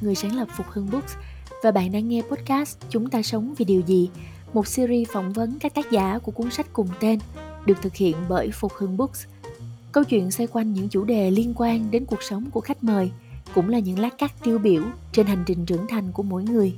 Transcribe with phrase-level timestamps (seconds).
[0.00, 1.14] người sáng lập Phục Hưng Books
[1.62, 4.08] và bạn đang nghe podcast Chúng ta sống vì điều gì,
[4.52, 7.18] một series phỏng vấn các tác giả của cuốn sách cùng tên,
[7.66, 9.24] được thực hiện bởi Phục Hưng Books.
[9.92, 13.10] Câu chuyện xoay quanh những chủ đề liên quan đến cuộc sống của khách mời,
[13.54, 16.74] cũng là những lát cắt tiêu biểu trên hành trình trưởng thành của mỗi người.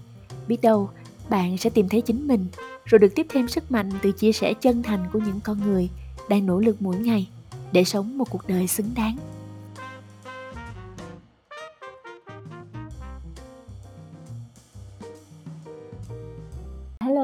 [0.48, 0.91] Biết đâu,
[1.29, 2.46] bạn sẽ tìm thấy chính mình,
[2.85, 5.88] rồi được tiếp thêm sức mạnh từ chia sẻ chân thành của những con người
[6.29, 7.29] đang nỗ lực mỗi ngày
[7.73, 9.16] để sống một cuộc đời xứng đáng.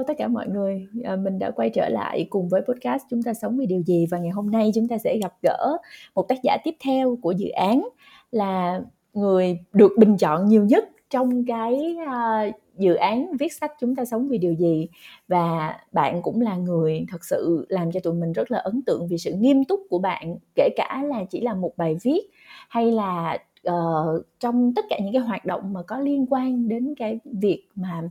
[0.06, 3.34] Tất cả mọi người, à, mình đã quay trở lại cùng với podcast Chúng ta
[3.34, 4.06] sống vì điều gì?
[4.10, 5.76] Và ngày hôm nay chúng ta sẽ gặp gỡ
[6.14, 7.88] một tác giả tiếp theo của dự án
[8.30, 8.80] là
[9.14, 14.04] người được bình chọn nhiều nhất trong cái à, dự án viết sách chúng ta
[14.04, 14.88] sống vì điều gì?
[15.28, 19.08] Và bạn cũng là người thật sự làm cho tụi mình rất là ấn tượng
[19.08, 22.30] vì sự nghiêm túc của bạn kể cả là chỉ là một bài viết
[22.68, 23.38] hay là
[23.70, 27.68] uh, trong tất cả những cái hoạt động mà có liên quan đến cái việc
[27.74, 28.02] mà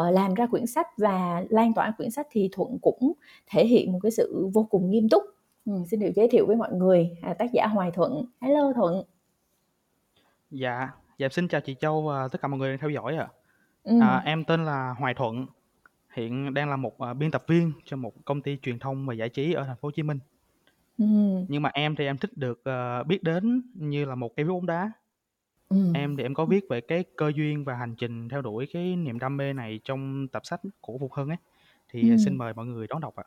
[0.00, 3.12] uh, làm ra quyển sách và lan tỏa quyển sách thì thuận cũng
[3.46, 5.22] thể hiện một cái sự vô cùng nghiêm túc.
[5.66, 8.24] Ừ, xin được giới thiệu với mọi người à, tác giả hoài thuận.
[8.40, 9.02] Hello thuận.
[10.50, 10.88] Dạ
[11.18, 13.28] dạ xin chào chị châu và tất cả mọi người đang theo dõi ạ.
[13.84, 14.00] Ừ.
[14.00, 15.46] à, em tên là hoài thuận
[16.14, 19.14] hiện đang là một uh, biên tập viên cho một công ty truyền thông và
[19.14, 20.18] giải trí ở thành phố hồ chí minh
[20.98, 21.04] Ừ.
[21.48, 24.66] Nhưng mà em thì em thích được, ờ, biết đến như là một cây bóng
[24.66, 24.92] đá.
[25.68, 25.92] Ừm.
[25.92, 28.96] Em thì em có viết về cái cơ duyên và hành trình theo đuổi cái
[28.96, 31.36] niềm đam mê này trong tập sách của Phục Hưng ấy,
[31.92, 33.24] thì, ờ, xin mời mọi người đón đọc ạ.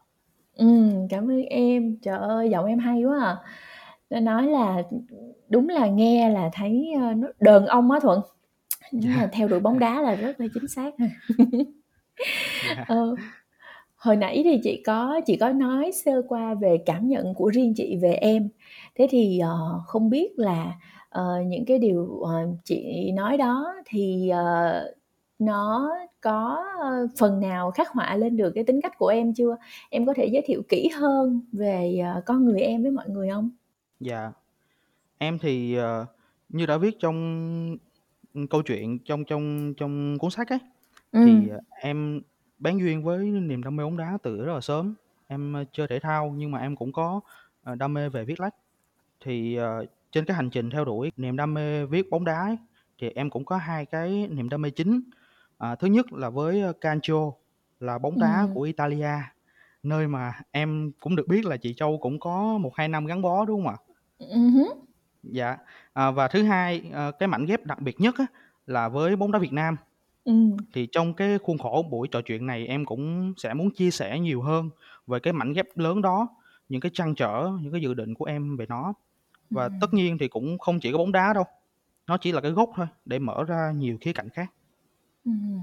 [0.58, 1.98] Ừm, cảm ơn em.
[2.02, 3.36] Trời ơi, giọng em hay quá à.
[4.10, 4.84] Nó nói là
[5.50, 8.22] đúng là nghe là thấy, ơ, ờ, nó đờn ông á Thuận,
[8.92, 9.30] nhưng mà Dạ.
[9.34, 11.08] theo đuổi bóng đá là rất là chính xác ha.
[12.62, 12.86] Dạ.
[12.88, 13.18] Ờ
[13.98, 17.74] hồi nãy thì chị có chị có nói sơ qua về cảm nhận của riêng
[17.76, 18.50] chị về em.
[18.96, 20.76] Thế thì uh, không biết là
[21.20, 22.30] uh, những cái điều uh,
[22.64, 24.98] chị nói đó thì uh,
[25.40, 25.90] nó
[26.22, 26.66] có
[27.18, 29.58] phần nào khắc họa lên được cái tính cách của em chưa?
[29.90, 33.30] Em có thể giới thiệu kỹ hơn về uh, con người em với mọi người
[33.30, 33.50] không?
[34.00, 34.32] Dạ.
[35.18, 36.08] Em thì uh,
[36.50, 37.78] như đã viết trong
[38.50, 40.60] câu chuyện trong trong trong cuốn sách ấy
[41.12, 41.20] ừ.
[41.26, 42.22] thì em
[42.60, 44.94] bán duyên với niềm đam mê bóng đá từ rất là sớm.
[45.28, 47.22] Em, ơ, chơi thể thao nhưng mà em cũng có,
[47.64, 48.56] ờ, đam mê về viết lách.
[49.26, 52.58] Thì, ờ, trên cái hành trình theo đuổi niềm đam mê viết bóng đá ấy,
[53.02, 55.02] thì em cũng có hai cái niềm đam mê chính.
[55.58, 57.32] À, thứ nhất là với, Calcio
[57.80, 58.54] là bóng đá Ừm.
[58.54, 59.10] của Italia,
[59.84, 63.22] nơi mà em cũng được biết là chị Châu cũng có một hai năm gắn
[63.22, 63.78] bó, đúng không ạ?
[64.20, 64.68] Ừm hứm.
[65.24, 65.58] Dạ,
[65.94, 68.26] à, và thứ hai, ờ, cái mảnh ghép đặc biệt nhất á
[68.66, 69.78] là với bóng đá Việt Nam.
[70.28, 70.68] Ừm.
[70.74, 74.20] Thì trong cái khuôn khổ buổi trò chuyện này em cũng sẽ muốn chia sẻ
[74.20, 74.70] nhiều hơn
[75.08, 76.28] về cái mảnh ghép lớn đó,
[76.70, 78.94] những cái trăn trở, những cái dự định của em về nó.
[79.54, 79.82] Và Ừm.
[79.82, 81.44] tất nhiên thì cũng không chỉ có bóng đá đâu,
[82.08, 84.52] nó chỉ là cái gốc thôi để mở ra nhiều khía cạnh khác.
[85.26, 85.62] Ừm.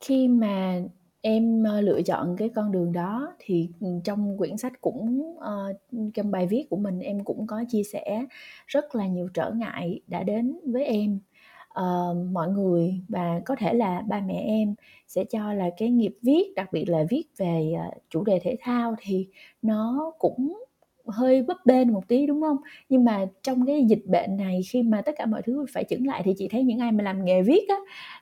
[0.00, 0.80] Khi mà
[1.20, 3.68] em, ơ, lựa chọn cái con đường đó thì,
[4.04, 5.72] trong quyển sách cũng, ờ,
[6.14, 8.24] trong bài viết của mình em cũng có chia sẻ
[8.66, 11.20] rất là nhiều trở ngại đã đến với em
[11.80, 14.74] uh, mọi người và có thể là ba mẹ em
[15.08, 18.56] sẽ cho là cái nghiệp viết đặc biệt là viết về uh, chủ đề thể
[18.60, 19.28] thao thì
[19.62, 20.64] nó cũng
[21.06, 22.56] hơi bấp bênh một tí đúng không?
[22.88, 26.06] Nhưng mà trong cái dịch bệnh này khi mà tất cả mọi thứ phải chững
[26.06, 27.76] lại thì chị thấy những ai mà làm nghề viết á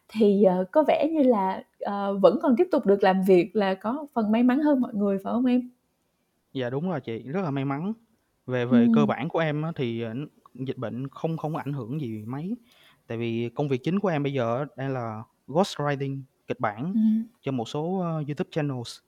[0.09, 3.75] thì uh, có vẻ như là uh, vẫn còn tiếp tục được làm việc là
[3.75, 5.71] có phần may mắn hơn mọi người phải không em?
[6.53, 7.93] Dạ đúng rồi chị rất là may mắn.
[8.47, 8.89] Về về ừ.
[8.95, 10.05] cơ bản của em á, thì
[10.55, 12.57] dịch bệnh không không có ảnh hưởng gì mấy
[13.11, 17.25] Tại vì công việc chính của em bây giờ đang là ghostwriting kịch bản Ừm.
[17.41, 18.99] cho một số, ơ, YouTube channels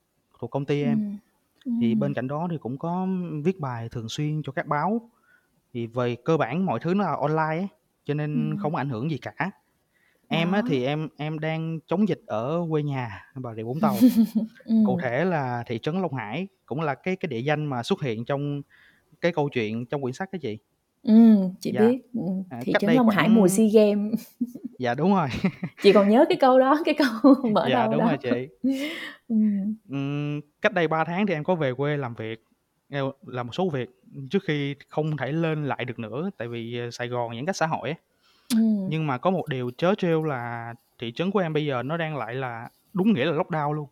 [0.41, 1.19] thuộc công ty em.
[1.65, 3.07] Ừm, Thì bên cạnh đó thì cũng có
[3.45, 5.11] viết bài thường xuyên cho các báo.
[5.75, 7.69] Thì về cơ bản mọi thứ nó là online ấy,
[8.05, 8.59] cho nên Ừm.
[8.59, 9.51] không có ảnh hưởng gì cả.
[10.29, 13.97] Em á thì em em đang chống dịch ở quê nhà Bà Rịa Vũng Tàu.
[14.87, 18.03] Cụ thể là thị trấn Long Hải, cũng là cái cái địa danh mà xuất
[18.03, 18.63] hiện trong
[19.21, 20.59] cái câu chuyện trong quyển sách đó chị.
[21.03, 21.81] Ừm, chị Dạ.
[21.81, 24.21] biết, ừm, À, thị trấn Long Hải mùa SEA Games.
[24.79, 25.29] Dạ, đúng rồi.
[25.83, 27.09] Chị còn nhớ cái câu đó, cái câu
[27.55, 28.07] mở Dạ, đầu đúng đó.
[28.07, 28.49] rồi chị.
[29.29, 29.75] Ừm.
[29.89, 32.45] Ừm, cách đây 3 tháng thì em có về quê làm việc,
[32.91, 33.89] eo làm một số việc,
[34.31, 37.57] trước khi không thể lên lại được nữa, tại vì, ờ, Sài Gòn giãn cách
[37.57, 37.97] xã hội á.
[38.57, 38.87] Ừm.
[38.91, 41.97] Nhưng mà có một điều trớ trêu là thị trấn của em bây giờ nó
[41.97, 43.89] đang lại là đúng nghĩa là lockdown luôn.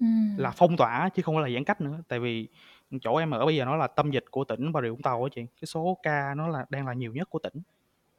[0.00, 0.36] Ừm.
[0.38, 2.48] Là phong tỏa chứ không phải là giãn cách nữa, tại vì
[3.02, 5.22] chỗ em ở bây giờ nó là tâm dịch của tỉnh Bà Rịa Vũng Tàu
[5.22, 7.54] á chị, cái số ca nó là đang là nhiều nhất của tỉnh.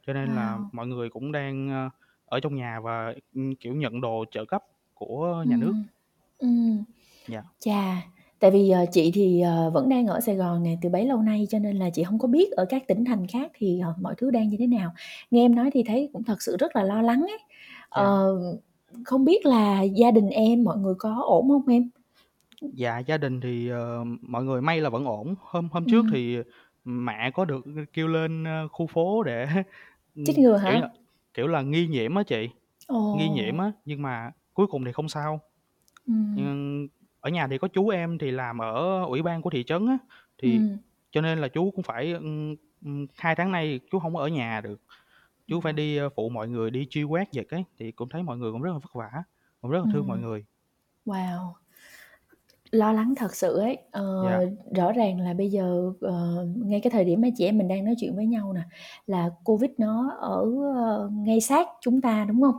[0.06, 1.90] Cho nên là mọi người cũng đang, ơ, ờ,
[2.26, 4.64] ở trong nhà và, ừm, kiểu, nhận đồ trợ cấp
[4.94, 5.72] của nhà nước.
[5.72, 5.84] Ừm.
[6.38, 6.84] Ừm.
[7.28, 7.42] Dạ.
[7.60, 8.02] Chà,
[8.40, 11.22] Tại vì, ờ, chị thì, ờ, vẫn đang ở Sài Gòn nè từ bấy lâu
[11.22, 13.94] nay, cho nên là chị hông có biết ở các tỉnh thành khác thì, ờ,
[14.00, 14.90] mọi thứ đang như thế nào.
[15.30, 17.38] Nghe em nói thì thấy cũng thật sự rất là lo lắng ấy.
[17.38, 18.02] Dạ.
[18.02, 18.36] Ờ,
[19.04, 21.90] không biết là gia đình em mọi người có ổn hông em?
[22.60, 25.34] Dạ, gia đình thì, ờ, mọi người may là vẫn ổn.
[25.40, 26.10] Hôm hôm trước Ừm.
[26.10, 26.36] thì
[26.84, 29.46] mẹ có được kêu lên, ơ, khu phố để,
[30.24, 30.80] Chích ừm, ngừa kiểu hả?
[30.80, 30.88] là,
[31.34, 32.48] kiểu là, nghi nhiễm á chị,
[33.12, 33.62] nghi nhiễm Ồ!
[33.62, 35.40] á, nhưng mà cuối cùng thì không sao.
[36.06, 36.36] Ừm.
[36.36, 36.88] Ừm,
[37.20, 39.98] ở nhà thì có chú em thì làm ở ủy ban của thị trấn á,
[40.42, 40.80] thì Ừm.
[41.12, 44.28] cho nên là chú cũng phải, ưm, ừm, 2 tháng nay chú hông có ở
[44.28, 44.82] nhà được,
[45.48, 48.24] chú phải đi, ơ, phụ mọi người đi truy quét dịch ấy, thì cũng thấy
[48.24, 49.10] mọi người cũng rất là vất vả,
[49.62, 50.20] cũng rất là thương mọi Ừm.
[50.20, 50.44] người.
[51.06, 51.56] Wow!
[52.72, 53.78] Lo lắng thật sự ấy.
[53.90, 54.40] Ờ, Dạ.
[54.76, 57.84] rõ ràng là bây giờ, ờ, ngay cái thời điểm mà chị em mình đang
[57.84, 58.60] nói chuyện với nhau nè,
[59.06, 60.44] là Covid nó ở,
[60.74, 62.54] ơ, ngay sát chúng ta, đúng hông?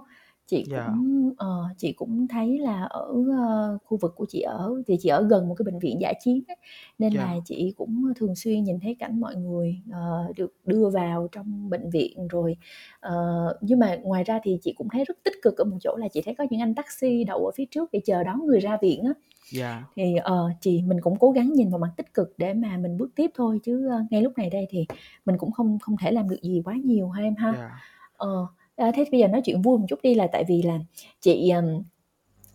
[0.51, 0.85] Chị Dạ.
[0.87, 5.09] cũng, ờ, chị cũng thấy là ở, ơ, khu vực của chị ở thì chị
[5.09, 6.57] ở gần một cái bệnh viện dã chiến ấy,
[6.99, 7.41] nên là Dạ.
[7.45, 11.89] chị cũng thường xuyên nhìn thấy cảnh mọi người, ờ, được đưa vào trong bệnh
[11.89, 12.57] viện rồi.
[12.99, 13.13] Ờ,
[13.61, 16.07] nhưng mà ngoài ra thì chị cũng thấy rất tích cực ở một chỗ là
[16.07, 18.77] chị thấy có những anh taxi đậu ở phía trước để chờ đón người ra
[18.81, 19.13] viện á.
[19.53, 19.83] Dạ.
[19.95, 22.97] Thì, ờ, chị mình cũng cố gắng nhìn vào mặt tích cực để mà mình
[22.97, 24.85] bước tiếp thôi, chứ, ơ, ngay lúc này đây thì
[25.25, 27.53] mình cũng không không thể làm được gì quá nhiều ha em ha?
[27.57, 27.69] Dạ.
[28.17, 30.79] Ờ, à, thế bây giờ nói chuyện vui một chút đi là tại vì là
[31.21, 31.51] chị,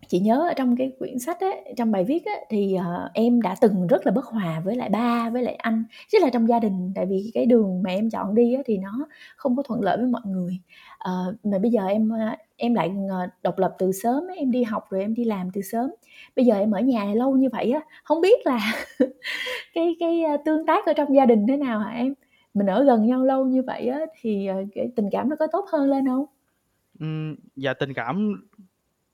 [0.08, 3.42] chị nhớ ở trong cái quyển sách ấy, trong bài viết ấy, thì, uh, em
[3.42, 6.48] đã từng rất là bất hòa với lại ba với lại anh, rất là trong
[6.48, 9.62] gia đình, tại vì cái đường mà em chọn đi ấy, thì nó không có
[9.62, 10.58] thuận lợi với mọi người.
[11.08, 12.10] uh, mà bây giờ em,
[12.56, 12.90] em lại,
[13.42, 15.90] độc lập từ sớm em đi học rồi em đi làm từ sớm.
[16.36, 18.72] Bây giờ em ở nhà lâu như vậy á, không biết là
[19.74, 22.14] cái cái, tương tác ở trong gia đình thế nào hả em?
[22.56, 25.46] Mình ở gần nhau lâu như vậy á thì, ờ, cái tình cảm nó có
[25.52, 26.26] tốt hơn lên hông?
[26.98, 28.34] Ừm, dạ, tình cảm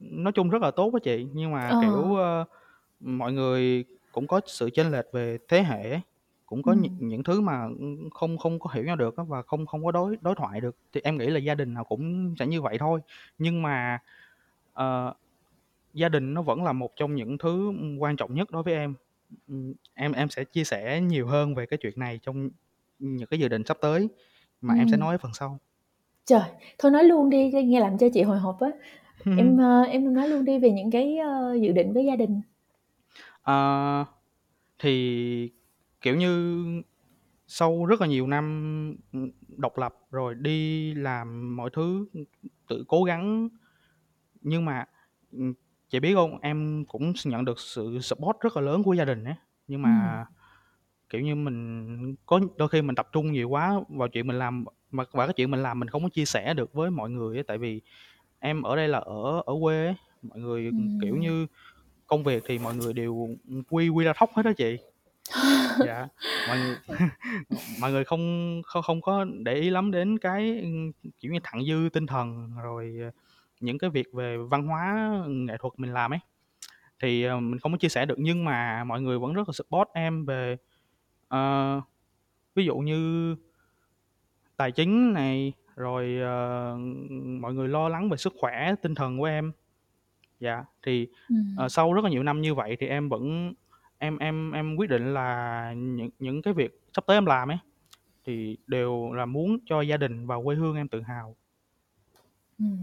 [0.00, 2.17] nói chung rất là tốt á chị, nhưng mà, kiểu, Ờ.
[2.17, 2.44] ơ,
[3.00, 6.00] mọi người cũng có sự chênh lệch về thế hệ ấy,
[6.47, 7.03] cũng có những Ừm.
[7.09, 9.93] những thứ mà, ưm, không không có hiểu nhau được á và không không có
[9.93, 12.79] đối đối thoại được, thì em nghĩ là gia đình nào cũng sẽ như vậy
[12.79, 13.00] thôi.
[13.39, 13.99] Nhưng mà,
[14.73, 15.15] ờ,
[15.94, 18.75] gia đình nó vẫn là một trong những thứ, ưm, quan trọng nhất đối với
[18.75, 18.94] em.
[19.49, 22.50] Ừm, em em sẽ chia sẻ nhiều hơn về cái chuyện này trong
[23.03, 24.09] những cái dự định sắp tới
[24.61, 25.01] mà em sẽ Ừm.
[25.01, 25.59] nói ở phần sau.
[26.27, 26.43] Trời!
[26.79, 28.69] Thôi nói luôn đi, nghe nghe làm cho chị hồi hộp á.
[29.37, 32.41] Em, ơ, em nói luôn đi về những cái, ơ, dự định với gia đình.
[33.43, 34.05] Ờ,
[34.79, 35.51] thì,
[36.01, 36.65] kiểu như,
[37.47, 38.97] sau rất là nhiều năm,
[39.49, 42.07] độc lập rồi đi làm mọi thứ,
[42.69, 43.49] tự cố gắng,
[44.41, 44.85] nhưng mà,
[45.33, 45.55] ừm,
[45.91, 46.39] chị biết hông?
[46.41, 49.37] Em cũng nhận được sự support rất là lớn của gia đình á,
[49.69, 49.83] nhưng Ừm.
[49.83, 50.27] mà,
[51.12, 54.67] kiểu như, mình có đôi khi mình tập trung nhiều quá vào chuyện mình làm
[54.93, 57.38] mà và cái chuyện mình làm mình không có chia sẻ được với mọi người
[57.38, 57.82] á, tại vì
[58.41, 61.23] em ở đây là ở ở quê ấy, mọi người, ừm, kiểu Ừm.
[61.23, 61.49] như,
[62.09, 63.29] công việc thì mọi người đều,
[63.70, 64.79] quy quy ra thóc hết á chị.
[65.81, 66.09] Dạ,
[66.44, 66.76] mọi người
[67.81, 71.65] mọi người không không không có để ý lắm đến cái, ưm, kiểu như, thặng
[71.67, 73.11] dư tinh thần, rồi, ờ,
[73.61, 76.20] những cái việc về văn hóa, nghệ thuật mình làm ấy,
[77.03, 78.17] thì, ờ, mình không có chia sẻ được.
[78.19, 80.56] Nhưng mà mọi người vẫn rất là support em về,
[81.32, 81.81] ờ,
[82.55, 83.34] ví dụ như
[84.56, 86.77] tài chính này, rồi, ờ,
[87.41, 89.53] mọi người lo lắng về sức khỏe tinh thần của em.
[90.41, 91.06] Dạ, thì,
[91.56, 91.69] ờ, Ừm.
[91.70, 93.53] sau rất là nhiều năm như vậy thì em vẫn
[93.98, 97.58] em em em quyết định là những những cái việc sắp tới em làm ấy,
[98.27, 101.36] thì đều là muốn cho gia đình và quê hương em tự hào.
[102.58, 102.79] Ừm.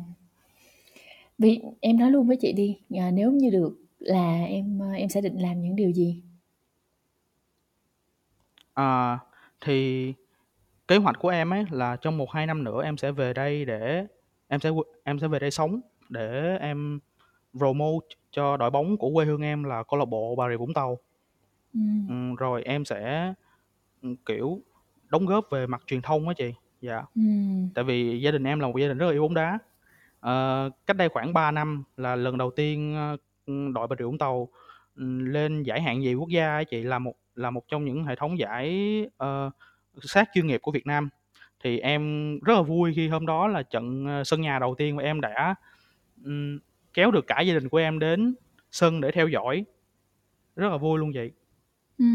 [1.37, 5.09] Vì em nói luôn với chị đi, ờ, nếu như được là em, ơ, em
[5.09, 6.23] sẽ định làm những điều gì?
[8.79, 9.17] Ờ,
[9.61, 10.13] thì
[10.87, 14.07] kế hoạch của em ấy là trong 1-2 năm nữa em sẽ về đây để
[14.47, 14.71] em sẽ
[15.03, 16.99] em sẽ về đây sống để em
[17.57, 20.73] promote cho đội bóng của quê hương em là câu lạc bộ Bà Rịa Vũng
[20.73, 20.97] Tàu.
[21.75, 22.07] Ừm.
[22.09, 23.33] Ừm, rồi em sẽ,
[24.03, 24.61] ừm, kiểu,
[25.09, 27.03] đóng góp về mặt truyền thông á chị, dạ.
[27.15, 27.69] Ừm.
[27.75, 29.59] Tại vì gia đình em là một gia đình rất là yêu bóng đá.
[30.21, 33.17] Ờ, cách đây khoảng 3 năm là lần đầu tiên, ơ,
[33.47, 34.49] ừm, đội Bà Rịa Vũng Tàu,
[34.97, 38.03] ừm, lên giải hạng nhì quốc gia á chị, là một là một trong những
[38.03, 39.53] hệ thống giải, uh,
[40.01, 41.09] sát chuyên nghiệp của Việt Nam.
[41.63, 44.95] Thì em rất là vui khi hôm đó là trận, ờ, sân nhà đầu tiên
[44.95, 45.55] mà em đã,
[46.25, 46.59] um,
[46.93, 48.35] kéo được cả gia đình của em đến
[48.71, 49.65] sân để theo dõi,
[50.55, 51.31] rất là vui luôn vậy
[51.97, 52.05] ừ.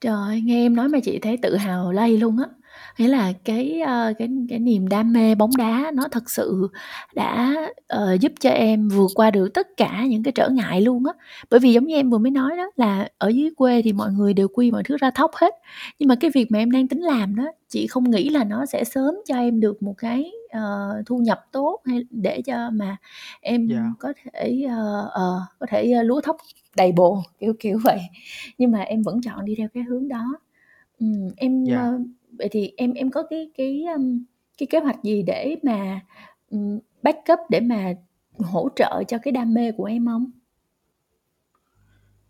[0.00, 2.48] Trời nghe em nói mà chị thấy tự hào lây luôn á.
[2.98, 6.68] Nghĩa là cái, ơ, cái cái niềm đam mê bóng đá nó thật sự
[7.14, 7.54] đã,
[7.86, 11.12] ờ, giúp cho em vượt qua được tất cả những cái trở ngại luôn á.
[11.50, 14.12] Bởi vì giống như em vừa mới nói đó là ở dưới quê thì mọi
[14.12, 15.54] người đều quy mọi thứ ra thóc hết,
[15.98, 18.66] nhưng mà cái việc mà em đang tính làm đó, chị không nghĩ là nó
[18.66, 22.96] sẽ sớm cho em được một cái, ờ, thu nhập tốt hay để cho mà
[23.40, 23.82] em Dạ.
[23.98, 26.36] có thể, ờ, ờ, có thể, ơ, lúa thóc
[26.76, 27.98] đầy bồ, kiểu, kiểu vậy.
[28.58, 30.24] Nhưng mà em vẫn chọn đi theo cái hướng đó.
[31.00, 31.76] Ừm, em, Dạ.
[31.78, 31.98] ơ
[32.38, 34.24] vậy thì em em có cái cái, ưm,
[34.58, 36.00] cái kế hoạch gì để mà,
[36.50, 37.94] ừm, backup để mà
[38.38, 40.30] hỗ trợ cho cái đam mê của em hông?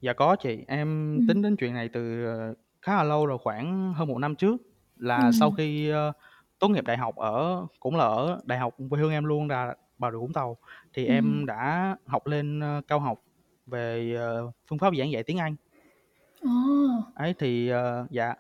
[0.01, 1.27] Dạ có chị, em Ừm.
[1.27, 4.57] tính đến chuyện này từ, ờ, khá là lâu rồi, khoảng hơn 1 năm trước,
[4.97, 5.57] là sau Ừm.
[5.57, 6.13] khi, ơ,
[6.59, 9.77] tốt nghiệp đại học ở cũng là ở đại học quê hương em luôn là
[9.99, 10.57] Bà Rịa Vũng Tàu,
[10.95, 11.07] thì Ừm.
[11.07, 13.19] em đã học lên, ơ, cao học
[13.67, 15.57] về, ờ, phương pháp giảng dạy tiếng Anh.
[16.41, 17.13] Ồ!
[17.15, 18.35] Ấy, thì, ờ dạ,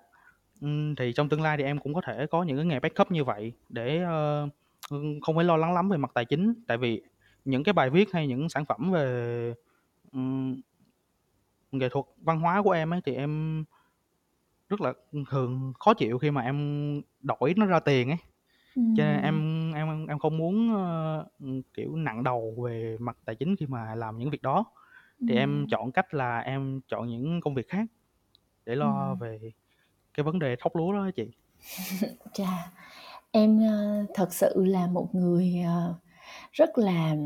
[0.62, 3.12] ừm, thì trong tương lai thì em cũng có thể có những cái nghề backup
[3.12, 4.48] như vậy để, ơ,
[4.90, 6.54] ừm, không phải lo lắng lắm về mặt tài chính.
[6.68, 7.02] Tại vì
[7.46, 9.54] những cái bài viết hay những sản phẩm về,
[10.12, 10.62] ừm
[11.72, 13.64] nghệ thuật, văn hóa của em ấy thì em
[14.68, 16.56] rất là, ừm, thường khó chịu khi mà em
[17.20, 18.16] đổi nó ra tiền ấy,
[18.94, 19.42] cho nên Ừm.
[19.72, 23.66] em em em không muốn, ơ, ừm, kiểu, nặng đầu về mặt tài chính khi
[23.66, 24.64] mà làm những việc đó.
[25.28, 25.70] Thì em Ừm.
[25.70, 27.86] chọn cách là em chọn những công việc khác
[28.66, 29.20] để lo Ừm.
[29.20, 29.38] về
[30.14, 31.26] cái vấn đề thóc lúa đó chị.
[32.34, 32.72] Chà,
[33.30, 35.94] em, ơ, thật sự là một người, ờ,
[36.52, 37.16] rất là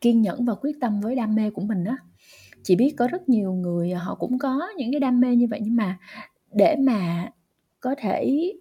[0.00, 1.96] kiên nhẫn và quyết tâm với đam mê của mình á.
[2.62, 5.60] Chị biết có rất nhiều người họ cũng có những cái đam mê như vậy,
[5.62, 5.98] nhưng mà
[6.52, 7.28] để mà
[7.80, 8.52] có thể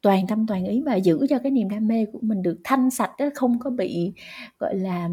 [0.00, 2.90] toàn tâm toàn ý và giữ cho cái niềm đam mê của mình được thanh
[2.90, 4.12] sạch á, không có bị,
[4.58, 5.08] gọi là,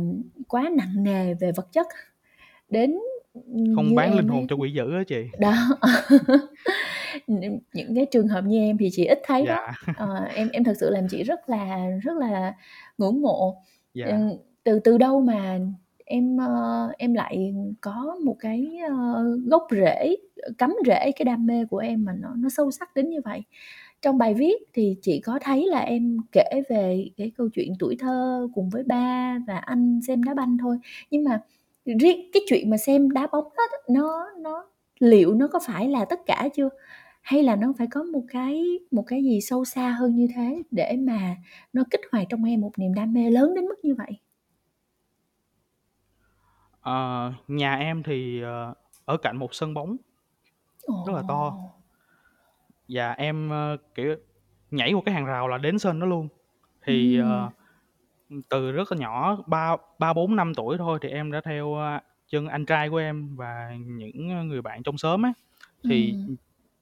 [0.48, 1.88] quá nặng nề về vật chất
[2.70, 2.96] đến,
[3.76, 5.26] Không bán linh hồn cho quỷ dữ á chị.
[5.40, 5.54] đó.
[7.28, 9.56] Những những cái trường hợp như em thì chị ít thấy đó,
[9.88, 9.94] Dạ.
[9.98, 12.54] ờ, em em thực sự làm chị rất là rất là
[12.98, 13.56] ngưỡng mộ.
[13.94, 14.06] Dạ.
[14.08, 14.30] Ừm,
[14.64, 15.60] từ từ đâu mà
[16.06, 20.16] em, ơ, em lại có một cái, ơ, gốc rễ,
[20.58, 23.44] cắm rễ cái đam mê của em mà nó nó sâu sắc đến như vậy?
[24.02, 27.96] Trong bài viết thì chị có thấy là em kể về cái câu chuyện tuổi
[28.00, 30.78] thơ cùng với ba và anh xem đá banh thôi,
[31.12, 31.42] nhưng mà
[31.86, 34.66] riêng cái chuyện mà xem đá bóng đó đó, nó nó
[35.00, 36.70] liệu nó có phải là tất cả chưa?
[37.26, 40.64] Hay là nó phải có một cái một cái gì sâu xa hơn như thế
[40.72, 41.36] để mà
[41.74, 44.12] nó kích hoạt trong em một niềm đam mê lớn đến mức như vậy?
[46.82, 48.74] Ờ, nhà em thì, ờ,
[49.06, 49.98] ở cạnh một sân bóng
[51.04, 51.54] rất là to.
[51.54, 51.86] Ồ!
[52.90, 54.16] Và em, ơ, kiểu,
[54.72, 56.28] nhảy một cái hàng rào là đến sân đó luôn.
[56.86, 57.20] Thì, Ừm.
[57.20, 57.52] ờ,
[58.30, 61.76] ừm, từ rất là nhỏ, ba ba, 4, 5 tuổi thôi thì em đã theo,
[61.80, 65.34] a, chân anh trai của em và những, ơ, người bạn trong xóm á.
[65.90, 66.36] Thì, Ừm.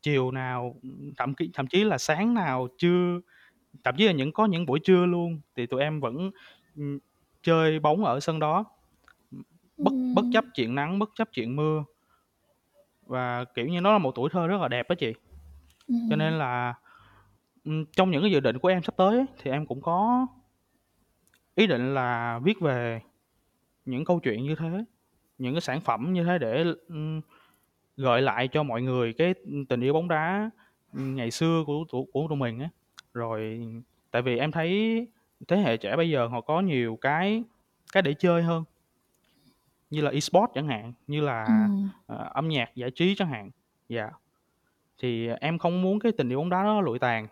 [0.03, 0.75] Chiều nào,
[1.17, 3.19] thậm ký thậm chí là sáng nào, trưa,
[3.83, 6.31] thậm chí là những có những buổi trưa luôn thì tụi em vẫn,
[6.77, 6.99] ừm,
[7.43, 8.65] chơi bóng ở sân đó,
[9.77, 11.85] bất bất chấp chuyện nắng, bất chấp chuyện mưa.
[13.07, 15.13] Và, kiểu như, nó là một tuổi thơ rất là đẹp á chị.
[16.09, 16.39] Cho nên Ừm.
[16.39, 16.73] là,
[17.65, 20.27] ừm, trong những cái dự định của em sắp tới thì em cũng có
[21.55, 23.01] ý định là viết về
[23.85, 24.85] những câu chuyện như thế,
[25.37, 27.21] những cái sản phẩm như thế để, ừm,
[27.97, 29.33] gợi lại cho mọi người cái,
[29.69, 30.49] tình yêu bóng đá,
[30.93, 32.69] ngày xưa của của của tụi mình á.
[33.13, 33.67] Rồi
[34.11, 35.07] tại vì em thấy
[35.47, 37.43] thế hệ trẻ bây giờ họ có nhiều cái
[37.93, 38.63] cái để chơi hơn.
[39.89, 41.89] Như là E-sport chẳng hạn, như là, Ừm.
[42.05, 43.51] ờ, âm nhạc giải trí chẳng hạn.
[43.89, 44.09] Dạ.
[44.97, 47.27] Thì em không muốn cái tình yêu bóng đá đó lụi tàn.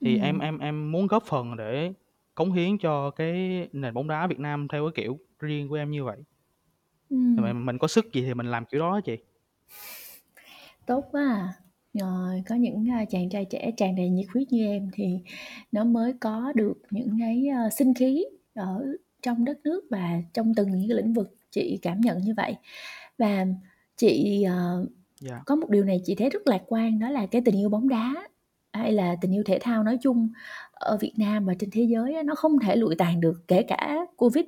[0.00, 0.40] Thì em Ừm.
[0.40, 1.92] em em muốn góp phần để
[2.34, 5.90] cống hiến cho cái nền bóng đá Việt Nam theo cái kiểu riêng của em
[5.90, 6.18] như vậy.
[7.10, 7.42] Thì Ừm.
[7.42, 9.16] mình mình có sức gì thì mình làm kiểu đó á chị.
[10.86, 11.52] Tốt quá à!
[11.94, 15.18] Rồi, có những, a, chàng trai trẻ tràn đầy nhiệt huyết như em thì
[15.72, 18.84] nó mới có được những cái, ơ, sinh khí ở
[19.22, 22.56] trong đất nước và trong từng những cái lĩnh vực, chị cảm nhận như vậy.
[23.18, 23.46] Và
[23.96, 24.86] chị, ờ,
[25.20, 25.40] Dạ.
[25.46, 27.88] có một điều này chị thấy rất lạc quan đó là cái tình yêu bóng
[27.88, 28.14] đá
[28.72, 30.30] hay là tình yêu thể thao nói chung
[30.72, 33.62] ở Việt Nam và trên thế giới á, nó không thể lụi tàn được kể
[33.62, 34.44] cả Covid.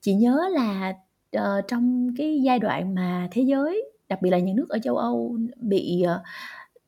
[0.00, 0.94] Chị nhớ là,
[1.32, 4.96] ờ, trong cái giai đoạn mà thế giới, đặc biệt là những nước ở châu
[4.96, 6.22] Âu bị, ờ,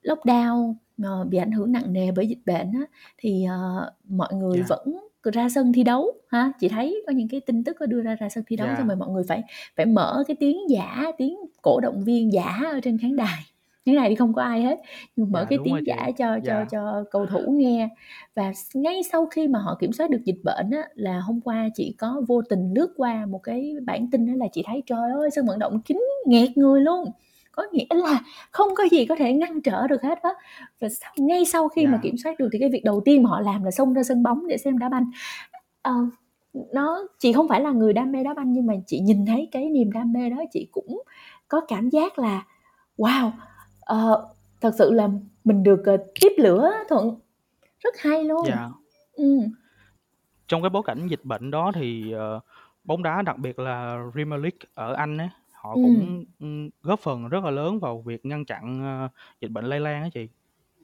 [0.05, 2.83] lockdown, ờ, bị ảnh hưởng nặng nề bởi dịch bệnh á,
[3.19, 4.67] thì, ờ, mọi người Dạ.
[4.69, 6.53] vẫn c ra sân thi đấu ha.
[6.61, 8.77] Chị thấy có những cái tin tức có đưa ra ra sân thi đấu xong
[8.79, 8.85] Dạ.
[8.89, 9.43] rồi mọi người phải
[9.77, 13.50] phải mở cái tiếng giả, tiếng cổ động viên giả ở trên khán đài.
[13.87, 14.81] Khán đài thì không có ai hết,
[15.17, 15.85] nhưng mở Dạ, cái rồi tiếng chị.
[15.87, 16.65] giả cho cho Dạ.
[16.71, 17.89] cho cầu thủ nghe.
[18.35, 21.69] Và ngay sau khi mà họ kiểm soát được dịch bệnh á, là hôm qua
[21.75, 25.11] chị có vô tình lướt qua một cái bản tin á là chị thấy, trời
[25.15, 27.05] ơi, sân vận động kín nghẹt người luôn.
[27.53, 28.21] có nghĩa là
[28.51, 30.31] không có gì có thể ngăn trở được hết á
[30.81, 31.93] và sau, ngay sau khi yeah.
[31.93, 32.01] mà dạ.
[32.03, 34.23] kiểm soát được thì cái việc đầu tiên mà họ làm là xông ra sân
[34.23, 35.11] bóng để xem đá banh
[35.89, 36.09] uh,
[36.75, 39.49] nó chị không phải là người đam mê đá banh nhưng mà chị nhìn thấy
[39.53, 41.03] cái niềm đam mê đó chị cũng
[41.49, 42.45] có cảm giác là
[42.99, 43.31] wow
[43.95, 45.09] uh, thật sự là
[45.45, 47.15] mình được uh, tiếp lửa thuận
[47.79, 48.69] rất hay luôn dạ
[49.13, 49.39] ừ.
[50.49, 52.43] trong cái bối cảnh dịch bệnh đó thì uh,
[52.85, 55.81] bóng đá đặc biệt là Premier League ở Anh ấy họ ừ.
[55.83, 60.03] cũng góp phần rất là lớn vào việc ngăn chặn uh, dịch bệnh lây lan
[60.03, 60.29] á chị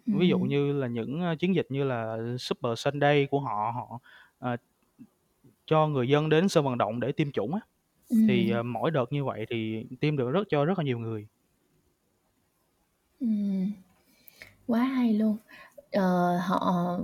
[0.07, 0.13] ừ.
[0.17, 3.99] ví dụ như là những uh, chiến dịch như là Super Sunday của họ họ
[4.53, 4.61] uh,
[5.67, 7.61] cho người dân đến sân vận động để tiêm chủng á
[8.09, 8.17] ừ.
[8.29, 11.27] thì uh, mỗi đợt như vậy thì tiêm được rất cho rất là nhiều người
[14.67, 15.37] quá hay luôn
[15.93, 16.99] ờ, họ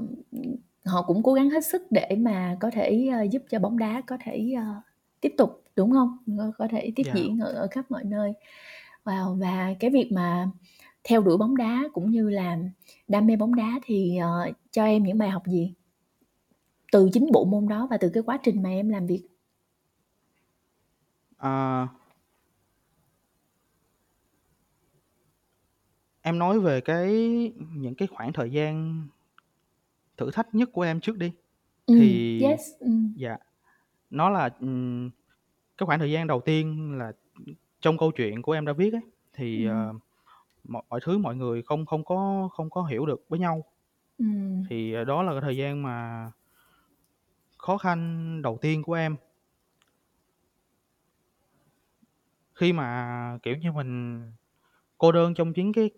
[0.85, 4.03] họ cũng cố gắng hết sức để mà có thể uh, giúp cho bóng đá
[4.07, 4.83] có thể uh,
[5.21, 6.19] tiếp tục đúng không
[6.59, 7.17] có thể tiếp yeah.
[7.17, 7.23] Dạ.
[7.23, 8.33] diễn ở, ở khắp mọi nơi
[9.05, 10.49] wow và cái việc mà
[11.05, 12.59] theo đuổi bóng đá cũng như là
[13.09, 15.75] đam mê bóng đá thì uh, cho em những bài học gì
[16.93, 19.23] từ chính bộ môn đó và từ cái quá trình mà em làm việc
[21.37, 21.89] à,
[26.23, 27.13] em nói về cái
[27.75, 29.07] những cái khoảng thời gian
[30.17, 31.33] thử thách nhất của em trước đi
[31.87, 32.91] ừ, thì yes ừ.
[33.17, 33.37] dạ
[34.11, 34.49] nó là
[35.79, 37.13] cái khoảng thời gian đầu tiên là
[37.81, 39.03] trong câu chuyện của em đã viết ấy
[39.33, 39.91] thì ừ.
[39.91, 39.97] uh,
[40.65, 43.65] mọi, mọi thứ mọi người không không có không có hiểu được với nhau
[44.19, 44.25] ừ.
[44.69, 46.31] thì uh, đó là cái thời gian mà
[47.59, 49.17] khó khăn đầu tiên của em
[52.55, 54.23] khi mà kiểu như mình
[54.99, 55.91] cô đơn trong chính cái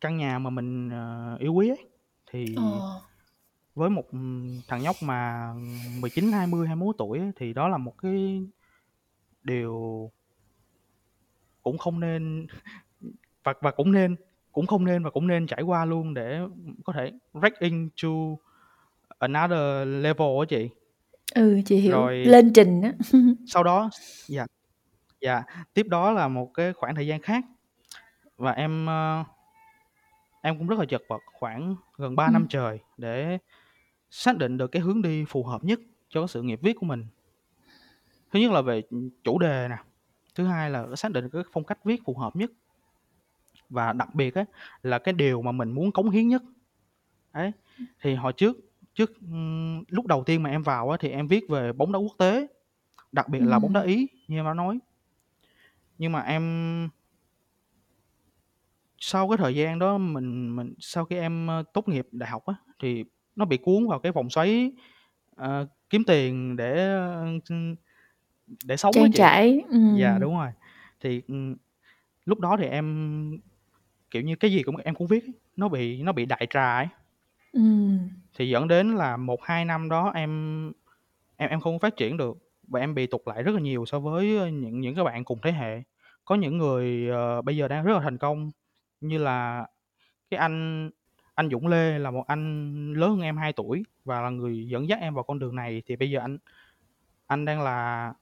[0.00, 1.86] căn nhà mà mình uh, yêu quý ấy
[2.30, 3.00] thì ờ.
[3.74, 4.04] với một
[4.68, 5.52] thằng nhóc mà
[6.00, 8.46] 19, 20, 21 tuổi ấy, thì đó là một cái
[9.42, 10.10] điều
[11.62, 12.46] cũng không nên
[13.44, 14.16] và và cũng nên
[14.52, 16.40] cũng không nên và cũng nên trải qua luôn để
[16.84, 18.08] có thể break into
[19.18, 20.68] another level á chị.
[21.34, 22.92] Ừ, chị hiểu, Rồi lên trình á.
[23.46, 23.90] sau đó
[24.26, 24.46] dạ,
[25.20, 25.42] dạ,
[25.74, 27.44] tiếp đó là một cái khoảng thời gian khác
[28.36, 29.24] và em, ơ,
[30.46, 32.32] em cũng rất là chật vật khoảng gần 3 Ừm.
[32.32, 33.38] năm trời để
[34.10, 36.86] xác định được cái hướng đi phù hợp nhất cho cái sự nghiệp viết của
[36.86, 37.06] mình.
[38.32, 38.82] Thứ nhất là về,
[39.24, 39.76] chủ đề nè,
[40.34, 42.50] thứ hai là xác định cái phong cách viết phù hợp nhất.
[43.68, 44.44] Và đặc biệt á,
[44.82, 46.42] là cái điều mà mình muốn cống hiến nhất.
[47.32, 47.52] Đấy,
[48.00, 48.56] thì hồi trước
[48.94, 49.12] trước,
[49.88, 52.46] lúc đầu tiên mà em vào á, thì em viết về bóng đá quốc tế,
[53.12, 54.78] đặc biệt là bóng đá Ý như em đã nói.
[55.98, 56.88] Nhưng mà em
[59.00, 62.54] sau cái thời gian đó mình mình sau khi em, tốt nghiệp đại học á,
[62.82, 63.04] thì
[63.36, 64.72] nó bị cuốn vào cái vòng xoáy,
[65.36, 67.26] ờ, kiếm tiền để, ơ,
[68.64, 69.18] để sống á Trang chị.
[69.18, 69.62] trải,
[70.00, 70.48] Dạ, đúng rồi.
[71.00, 71.56] Thì, ừm,
[72.26, 73.38] lúc đó thì em,
[74.10, 75.24] kiểu như, cái gì cũng em cũng viết
[75.56, 76.88] nó bị nó bị đại trà ấy.
[77.52, 77.98] Ừm.
[78.38, 80.72] Thì dẫn đến là một hai năm đó em
[81.36, 84.00] em em không phát triển được và em bị tụt lại rất là nhiều so
[84.00, 85.82] với, những những cái bạn cùng thế hệ.
[86.24, 88.50] Có những người, ờ, bây giờ đang rất là thành công
[89.08, 89.66] như là
[90.30, 90.90] cái anh
[91.34, 94.88] anh Dũng Lê là một anh lớn hơn em 2 tuổi và là người dẫn
[94.88, 96.38] dắt em vào con đường này, thì bây giờ anh
[97.26, 98.14] anh đang là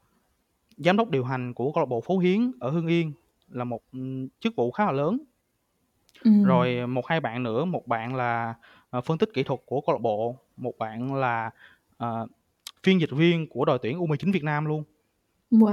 [0.76, 3.12] giám đốc điều hành của câu lạc bộ Phố Hiến ở Hưng Yên,
[3.48, 3.82] là một,
[4.40, 5.18] chức vụ khá là lớn.
[6.24, 6.44] Ừm.
[6.44, 8.54] Rồi một hai bạn nữa, một bạn là,
[8.90, 11.50] ờ, phân tích kỹ thuật của câu lạc bộ, một bạn là,
[11.96, 12.26] ờ,
[12.84, 14.84] phiên dịch viên của đội tuyển U19 Việt Nam luôn.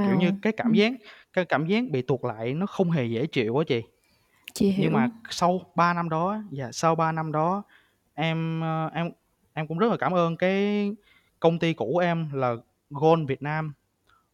[0.03, 0.93] Kiểu như, cái cảm giác
[1.33, 3.81] cái cảm giác bị tuột lại nó không hề dễ chịu á chị.
[4.53, 7.63] Chị Nhưng mà sau 3 năm đó dạ, sau 3 năm đó
[8.13, 9.11] em, ơ, em
[9.53, 10.91] em cũng rất là cảm ơn cái
[11.39, 12.55] công ty cũ em là
[12.89, 13.73] Goal Việt Nam.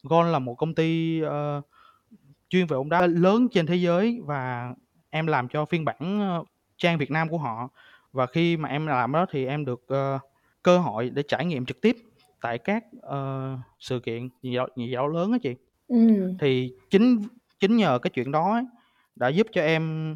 [0.03, 1.61] Goal là một công ty, ơ,
[2.49, 4.73] chuyên về bóng đá lớn trên thế giới và
[5.09, 6.43] em làm cho phiên bản, ơ,
[6.77, 7.69] trang Việt Nam của họ.
[8.11, 10.19] Và khi mà em làm đó thì em được, ờ,
[10.63, 11.97] cơ hội để trải nghiệm trực tiếp
[12.41, 14.29] tại các, ờ, sự kiện
[14.75, 15.55] gì đấu lớn á chị.
[15.87, 16.37] Ừm.
[16.39, 17.19] Thì chính
[17.59, 18.61] chính nhờ cái chuyện đó
[19.19, 20.15] đã giúp cho em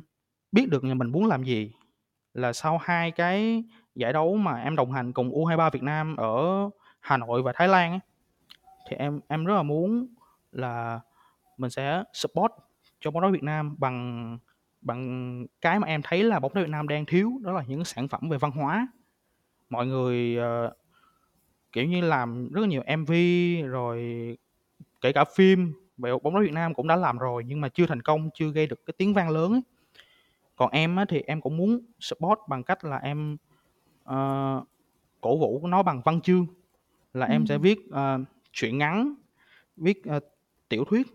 [0.52, 1.72] biết được là mình muốn làm gì.
[2.34, 3.64] Là sau hai cái
[3.96, 7.68] giải đấu mà em đồng hành cùng U23 Việt Nam ở Hà Nội và Thái
[7.68, 8.00] Lan ấy,
[8.90, 10.08] thì em em rất là muốn
[10.52, 11.00] là
[11.58, 12.52] mình sẽ support
[13.00, 14.38] cho bóng đá Việt Nam bằng
[14.82, 17.86] bằng cái mà em thấy là bóng đá Việt Nam đang thiếu, đó là những
[17.86, 18.88] sản phẩm về văn hóa.
[19.70, 20.74] Mọi người, uh,
[21.72, 23.12] kiểu như, làm rất nhiều MV
[23.68, 23.98] rồi
[25.02, 27.86] kể cả phim về bóng đá Việt Nam cũng đã làm rồi nhưng mà chưa
[27.86, 29.62] thành công, chưa gây được cái tiếng vang lớn ấy.
[30.56, 33.38] Còn em á, thì em cũng muốn support bằng cách là em,
[34.04, 34.64] ờ,
[35.22, 36.48] cổ vũ nó bằng văn chương,
[37.14, 37.80] là em sẽ viết,
[38.54, 39.14] truyện ngắn,
[39.78, 40.20] viết, ờ,
[40.70, 41.08] tiểu thuyết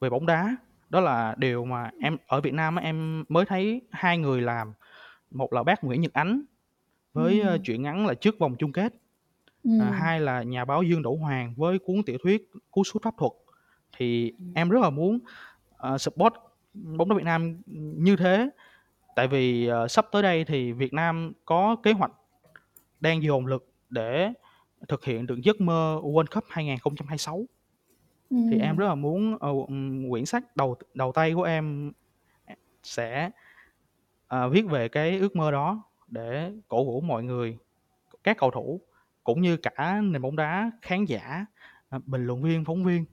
[0.00, 0.56] về bóng đá
[0.90, 4.72] đó là điều mà em ở Việt Nam á, em mới thấy hai người làm,
[5.30, 6.42] một là bác Nguyễn Nhật Ánh
[7.12, 7.62] với, Ừm.
[7.62, 8.94] truyện ngắn là Trước vòng chung kết,
[9.64, 9.90] à, Ừm.
[9.92, 13.32] hai là nhà báo Dương Đỗ Hoàng với cuốn tiểu thuyết Cú sút pháp thuật.
[13.96, 14.52] Thì Ừm.
[14.54, 15.18] em rất là muốn,
[15.76, 16.34] ờ, support
[16.74, 17.62] bóng đá Việt Nam,
[17.96, 18.48] như thế,
[19.16, 22.12] tại vì, ờ, sắp tới đây thì Việt Nam có kế hoạch
[23.00, 24.32] đang dồn lực để
[24.88, 27.46] thực hiện được giấc mơ World Cup 2026.
[28.50, 31.92] Thì em rất là muốn, ừm, quyển sách đầu đầu tay của em
[32.82, 33.30] sẽ,
[34.26, 37.58] ờ, viết về cái ước mơ đó để cổ vũ mọi người,
[38.24, 38.80] các cầu thủ
[39.24, 41.46] cũng như cả nền bóng đá, khán giả,
[42.06, 43.04] bình luận viên, phóng viên.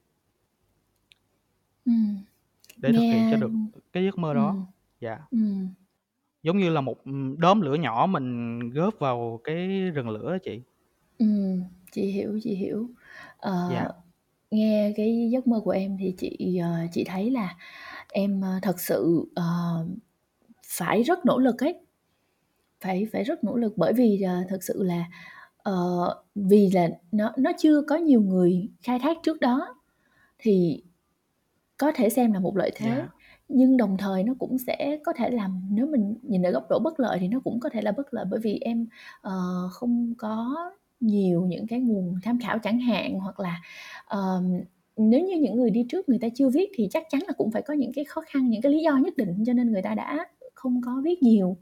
[1.85, 2.23] Ừm,
[2.81, 3.53] Để thực hiện cho được
[3.93, 4.55] cái giấc mơ đó.
[4.55, 4.65] ừm,
[4.99, 5.19] Dạ.
[5.31, 5.69] ừm.
[6.43, 10.37] Giống như là một, ừm, đốm lửa nhỏ mình góp vào cái rừng lửa á
[10.43, 10.61] chị.
[11.19, 12.89] Ừm, chị hiểu, chị hiểu.
[13.37, 13.91] Ờ, Dạ.
[14.51, 17.55] nghe cái giấc mơ của em thì chị, ờ, chị thấy là
[18.13, 19.43] em, ơ, thật sự, ờ,
[20.67, 21.75] phải rất nỗ lực ấy.
[22.81, 25.05] Phải phải rất nỗ lực bởi vì, ờ, thực sự là,
[25.57, 25.75] ờ,
[26.35, 29.75] vì là nó nó chưa có nhiều người khai thác trước đó,
[30.39, 30.83] thì
[31.81, 33.07] có thể xem là một lợi thế, Dạ.
[33.49, 36.79] nhưng đồng thời nó cũng sẽ có thể làm nếu mình nhìn ở góc độ
[36.79, 38.87] bất lợi thì nó cũng có thể là bất lợi bởi vì em,
[39.21, 39.33] ờ,
[39.71, 40.55] không có
[40.99, 43.19] nhiều những cái nguồn tham khảo chẳng hạn.
[43.19, 43.61] Hoặc là,
[44.05, 44.43] ờm,
[44.97, 47.51] nếu như những người đi trước người ta chưa viết thì chắc chắn là cũng
[47.51, 49.81] phải có những cái khó khăn, những cái lý do nhất định cho nên người
[49.81, 51.57] ta đã không có viết nhiều.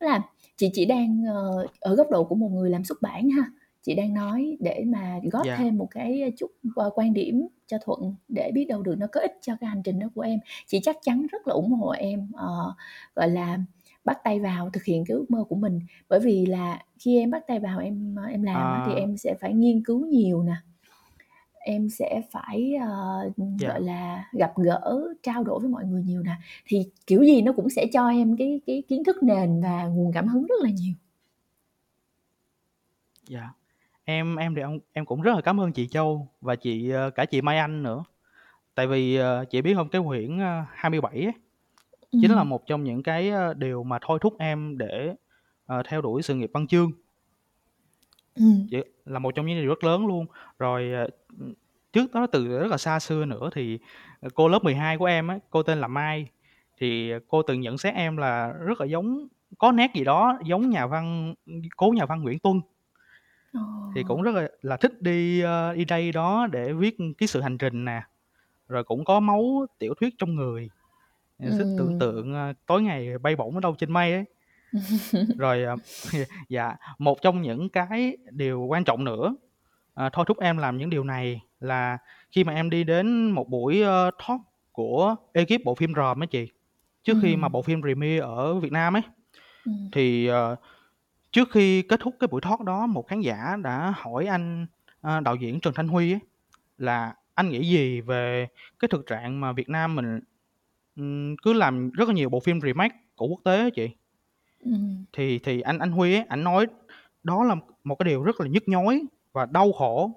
[0.00, 0.22] Là
[0.56, 3.44] chị chỉ đang, ờ, ở góc độ của một người làm xuất bản ha,
[3.84, 5.56] chị đang nói để mà góp Dạ.
[5.58, 9.20] thêm một cái chút, ờ, quan điểm cho thuận để biết đâu được nó có
[9.20, 10.38] ích cho cái hành trình đó của em.
[10.66, 12.74] Chị chắc chắn rất là ủng hộ em, ờ,
[13.14, 13.58] gọi là,
[14.04, 17.30] bắt tay vào thực hiện cái ước mơ của mình, bởi vì là khi em
[17.30, 18.98] bắt tay vào em, ơ, em làm á thì Ờ.
[19.00, 20.54] em sẽ phải nghiên cứu nhiều nè,
[21.66, 23.86] em sẽ phải, ờ, ừm, gọi Dạ.
[23.86, 27.70] là, gặp gỡ, trao đổi với mọi người nhiều nè, thì kiểu gì nó cũng
[27.70, 30.94] sẽ cho em cái cái kiến thức nền và nguồn cảm hứng rất là nhiều.
[33.28, 33.54] Dạ.
[34.06, 37.10] Em em thì ông em cũng rất là cảm ơn chị Châu và chị, ờ
[37.10, 38.04] cả chị Mai Anh nữa.
[38.74, 39.88] Tại vì, ờ, chị biết hông?
[39.88, 41.32] Cái quyển, ơ, 27 á,
[42.20, 42.50] chính là Ừm.
[42.50, 45.14] một trong những cái, điều mà thôi thúc em để,
[45.66, 46.92] ờ, theo đuổi sự nghiệp văn chương.
[48.34, 48.66] Ừm.
[49.04, 50.26] Là một trong những điều rất lớn luôn.
[50.58, 51.08] Rồi, ờ,
[51.40, 51.54] ừm,
[51.92, 53.78] trước đó từ rất là xa xưa nữa thì,
[54.20, 56.26] ờ, cô lớp 12 của em á, cô tên là Mai,
[56.80, 60.38] thì, ờ, cô từng nhận xét em là rất là giống có nét gì đó
[60.46, 62.60] giống nhà văn, ưm, cố nhà văn Nguyễn Tuân.
[63.54, 63.60] Ờ.
[63.94, 67.40] Thì cũng rất là là thích đi, ơ, đi đây đó để viết ký sự
[67.40, 68.02] hành trình nè,
[68.68, 70.70] rồi cũng có máu tiểu thuyết trong người,
[71.38, 71.98] ờ, thích tưởng Ừm.
[71.98, 74.24] tượng, ơ, tối ngày bay bổng ở đâu trên mây ấy.
[75.36, 75.76] Rồi, ờ
[76.48, 79.36] dạ, một trong những cái điều quan trọng nữa,
[79.94, 81.98] ờ, thôi thúc em làm những điều này là
[82.32, 84.40] khi mà em đi đến một buổi, ơ, talk
[84.72, 86.48] của ekip bộ phim Ròm á chị,
[87.04, 87.50] trước khi mà Ừm.
[87.50, 89.02] bộ phim premiere ở Việt Nam ấy,
[89.64, 89.92] Ừm.
[89.92, 90.56] thì, ờ,
[91.34, 94.66] trước khi kết thúc cái buổi talk đó, một khán giả đã hỏi anh,
[95.02, 96.20] ơ, đạo diễn Trần Thanh Huy ấy,
[96.78, 98.48] là "Anh nghĩ gì về
[98.80, 100.20] cái thực trạng mà Việt Nam mình,
[100.96, 103.90] ừm, cứ làm rất là nhiều bộ phim remake của quốc tế á chị?"
[104.60, 105.04] Ừm.
[105.14, 106.66] Thì thì anh anh Huy á, ảnh nói
[107.24, 109.02] đó là một cái điều rất là nhức nhối
[109.34, 110.12] và đau khổ,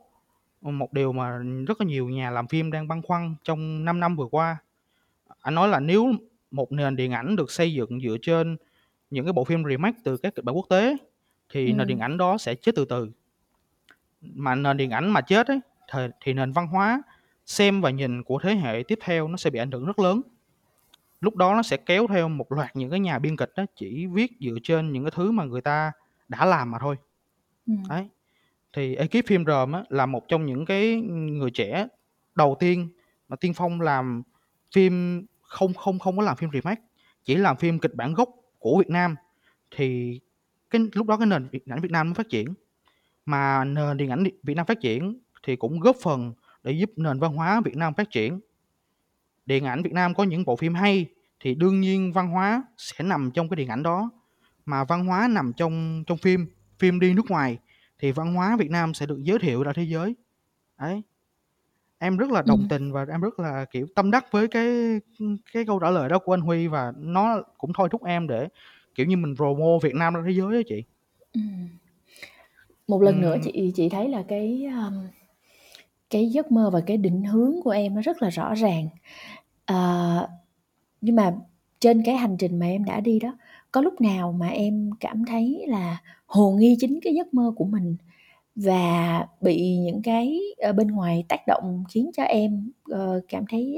[0.64, 4.02] ừm, một điều mà rất là nhiều nhà làm phim đang băn khoăn trong 5
[4.02, 4.58] năm vừa qua.
[5.42, 6.14] Ảnh nói là nếu
[6.52, 8.58] một nền điện ảnh được xây dựng dựa trên
[9.10, 10.98] những cái bộ phim remake từ các kịch bản quốc tế
[11.50, 13.12] thì nền điện ảnh đó sẽ chết từ từ.
[14.22, 15.60] Mà nền điện ảnh mà chết ấy,
[15.94, 17.02] thì thì nền văn hóa
[17.46, 20.22] xem và nhìn của thế hệ tiếp theo nó sẽ bị ảnh hưởng rất lớn.
[21.22, 24.06] Lúc đó nó sẽ kéo theo một loạt những cái nhà biên kịch á, chỉ
[24.06, 25.92] viết dựa trên những cái thứ mà người ta
[26.28, 26.96] đã làm mà thôi.
[27.68, 27.84] Ừm.
[27.90, 28.08] Đấy,
[28.74, 31.88] thì ekip phim Ròm á, là một trong những cái, người trẻ
[32.36, 32.90] đầu tiên
[33.30, 34.24] mà tiên phong làm
[34.76, 36.82] phim không không không có làm phim remake,
[37.26, 39.16] chỉ làm phim kịch bản gốc của Việt Nam,
[39.76, 40.20] thì
[40.70, 42.54] cái lúc đó cái nền điện ảnh Việt Nam mới phát triển.
[43.26, 47.20] Mà nền điện ảnh Việt Nam phát triển thì cũng góp phần để giúp nền
[47.20, 48.40] văn hóa Việt Nam phát triển.
[49.46, 51.06] Điện ảnh Việt Nam có những bộ phim hay
[51.40, 54.12] thì đương nhiên văn hóa sẽ nằm trong cái điện ảnh đó,
[54.66, 56.48] mà văn hóa nằm trong trong phim,
[56.80, 57.58] phim đi nước ngoài
[58.00, 60.16] thì văn hóa Việt Nam sẽ được giới thiệu ra thế giới.
[60.80, 61.02] Đấy.
[62.00, 62.68] Em rất là đồng Ừm.
[62.68, 65.00] tình và em rất là, kiểu, tâm đắc với cái,
[65.54, 68.48] cái câu trả lời đó của anh Huy và nó cũng thôi thúc em để,
[68.96, 70.84] kiểu như, mình promote Việt Nam ra thế giới á chị.
[71.34, 71.68] Ừm.
[72.88, 73.42] Một lần nữa Ừm.
[73.44, 75.08] chị chị thấy là cái, ờm,
[76.10, 78.90] cái giấc mơ và cái định hướng của em nó rất là rõ ràng.
[79.66, 80.30] Ờ,
[81.02, 81.36] nhưng mà
[81.80, 83.38] trên cái hành trình mà em đã đi đó,
[83.72, 87.66] có lúc nào mà em cảm thấy là hồ nghi chính cái giấc mơ của
[87.66, 87.98] mình
[88.58, 93.78] và bị những cái, ơ, bên ngoài tác động khiến cho em, ờ, cảm thấy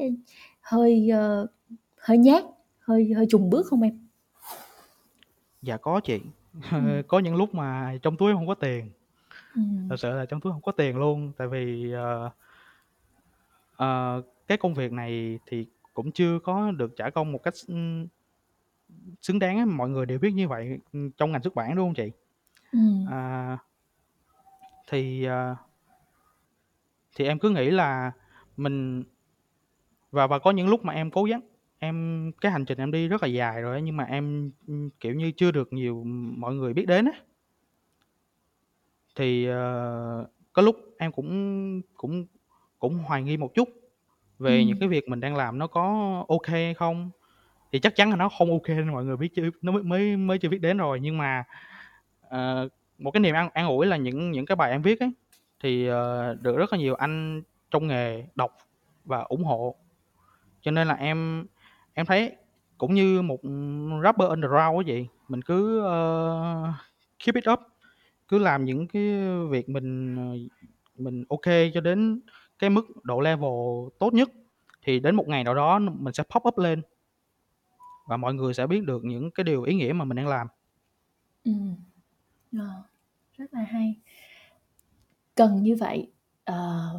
[0.62, 1.48] hơi, ơ,
[2.02, 2.46] hơi nhát,
[2.82, 4.08] hơi hơi chùn bước không em?
[5.62, 6.22] Dạ có chị.
[6.72, 7.04] Ừm.
[7.08, 8.90] Có những lúc mà trong túi hông có tiền.
[9.56, 9.90] Ừm.
[9.90, 12.32] Thật sự là trong túi hông có tiền luôn, tại vì, ờ
[13.78, 17.54] ờ, cái công việc này thì cũng chưa có được trả công một cách
[19.22, 21.94] xứng đáng mọi người đều biết như vậy, ừm, trong ngành xuất bản, đúng hông
[21.96, 22.12] chị?
[22.72, 23.06] Ừm.
[23.12, 23.58] À.
[24.90, 25.56] Thì, ờ
[27.16, 28.12] thì em cứ nghĩ là
[28.58, 29.04] mình
[30.12, 31.42] và và có những lúc mà em cố gắng
[31.80, 34.90] em cái hành trình em đi rất là dài rồi á, nhưng mà em, ưm,
[35.00, 36.04] kiểu như, chưa được nhiều
[36.38, 37.12] mọi người biết đến á.
[39.16, 42.26] Thì, ờ, có lúc em cũng cũng
[42.80, 43.70] cũng hoài nghi một chút
[44.40, 44.80] về những Ừm.
[44.80, 45.86] cái việc mình đang làm nó có
[46.28, 47.12] ô kê hay không.
[47.74, 49.84] Thì chắc chắn là nó không ô kê nên mọi người biết chứ nó mới
[49.84, 51.44] mới mới chưa biết đến rồi, nhưng mà,
[52.22, 52.70] ờ,
[53.00, 55.12] một cái niềm an an ủi là những những cái bài em viết ấy,
[55.60, 55.96] thì, uh,
[56.42, 58.58] được rất là nhiều anh trong nghề đọc
[59.06, 59.76] và ủng hộ.
[60.62, 61.46] Cho nên là em
[61.94, 62.36] em thấy
[62.78, 63.40] cũng như một,
[64.04, 66.76] rapper underground á chị, mình cứ, uh,
[67.26, 67.60] keep it up,
[68.28, 69.04] cứ làm những cái
[69.50, 70.56] việc mình, ờ,
[70.96, 72.22] mình ok cho đến
[72.60, 73.52] cái mức độ level
[74.00, 74.30] tốt nhất,
[74.84, 76.82] thì đến một ngày nào đó mình sẽ pop up lên.
[78.08, 80.48] Và mọi người sẽ biết được những cái điều ý nghĩa mà mình đang làm.
[81.44, 81.52] ừ.
[82.54, 82.84] Ờ,
[83.38, 83.96] rất là hay.
[85.36, 86.08] Cần như vậy,
[86.46, 86.90] ờ,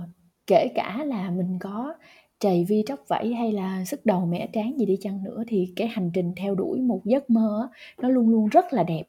[0.47, 1.95] kể cả là mình có
[2.41, 5.73] trầy vi tróc vẫy hay là sứt đầu mẻ trán gì đi chăng nữa thì
[5.77, 9.03] cái hành trình theo đuổi một giấc mơ á, nó luôn luôn rất là đẹp,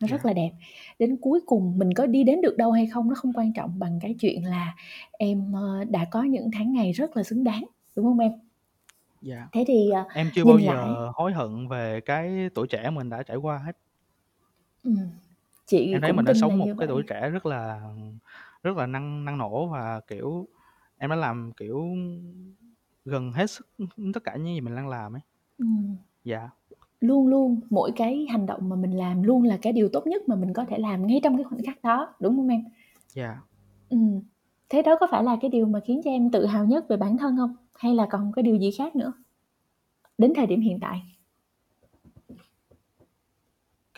[0.00, 0.28] nó rất Dạ.
[0.30, 0.50] là đẹp.
[0.98, 3.78] Đến cuối cùng mình có đi đến được đâu hay không nó không quan trọng
[3.78, 4.74] bằng cái chuyện là
[5.12, 7.64] em, ơ, đã có những tháng ngày rất là xứng đáng,
[7.96, 8.32] đúng hông em?
[9.22, 9.48] Dạ.
[9.52, 13.10] Thế thì, ờ, Em chưa bao lại giờ hối hận về cái tuổi trẻ mình
[13.10, 13.76] đã trải qua hết.
[14.84, 14.96] Ừm,
[15.68, 17.08] chị Em thấy cũng mình đã tin là sống một như cái tuổi vậy.
[17.08, 17.80] trẻ rất là
[18.62, 20.48] rất là năng năng nổ và, kiểu,
[20.98, 21.84] em đã làm, kiểu,
[23.04, 23.68] gần hết sức,
[24.14, 25.20] tất cả những gì mình đang làm ấy.
[25.58, 25.96] Ừm.
[26.24, 26.50] Dạ.
[27.00, 30.22] Luôn luôn mỗi cái hành động mà mình làm luôn là cái điều tốt nhất
[30.28, 32.62] mà mình có thể làm ngay trong cái khoảnh khắc đó, đúng hông em?
[33.14, 33.42] Dạ.
[33.90, 34.20] Ừm,
[34.68, 36.96] thế đó có phải là cái điều mà khiến cho em tự hào nhất về
[36.96, 37.56] bản thân hông?
[37.74, 39.12] Hay là còn cái điều gì khác nữa?
[40.18, 41.02] Đến thời điểm hiện tại.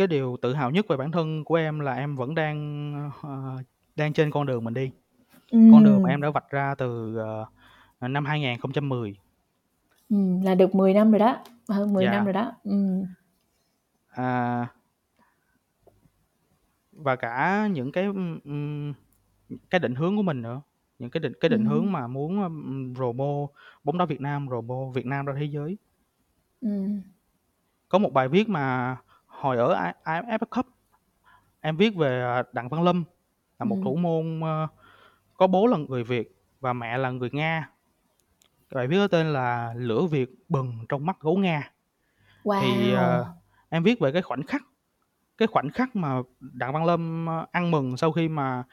[0.01, 3.63] Cái điều tự hào nhất về bản thân của em là em vẫn đang, ờ,
[3.97, 4.91] đang trên con đường mình đi.
[5.73, 6.15] Con đường mà Ừm.
[6.15, 7.47] em đã vạch ra từ, ờ,
[7.99, 9.17] ờ, năm 2010.
[10.11, 12.25] Ừm, là được 10 năm rồi đó, hơn 10 năm Dạ.
[12.25, 13.05] rồi đó, ừm.
[14.09, 14.67] À.
[16.93, 18.93] Và cả những cái, ưm, ừm,
[19.71, 20.63] cái định hướng của mình nữa,
[20.99, 21.69] những cái định cái định Ừm.
[21.71, 23.53] hướng mà muốn, ưm, promote
[23.85, 25.79] bóng đá Việt Nam, promote Việt Nam ra thế giới.
[26.61, 27.03] Ừm.
[27.89, 28.97] Có một bài viết mà
[29.41, 30.67] hồi ở A AFF Cup,
[31.61, 33.05] em viết về, à, Đặng Văn Lâm,
[33.59, 33.85] là một Ừm.
[33.85, 34.67] thủ môn, ơ,
[35.37, 37.71] có bố là người Việt và mẹ là người Nga.
[38.75, 41.71] Bài viết có tên là "Lửa Việt bừng trong mắt gấu Nga."
[42.61, 43.25] Thì, ờ, Wow!
[43.69, 44.63] em viết về cái khoảnh khắc
[45.39, 48.65] cái khoảnh khắc mà Đặng Văn Lâm, ơ, ăn mừng sau khi mà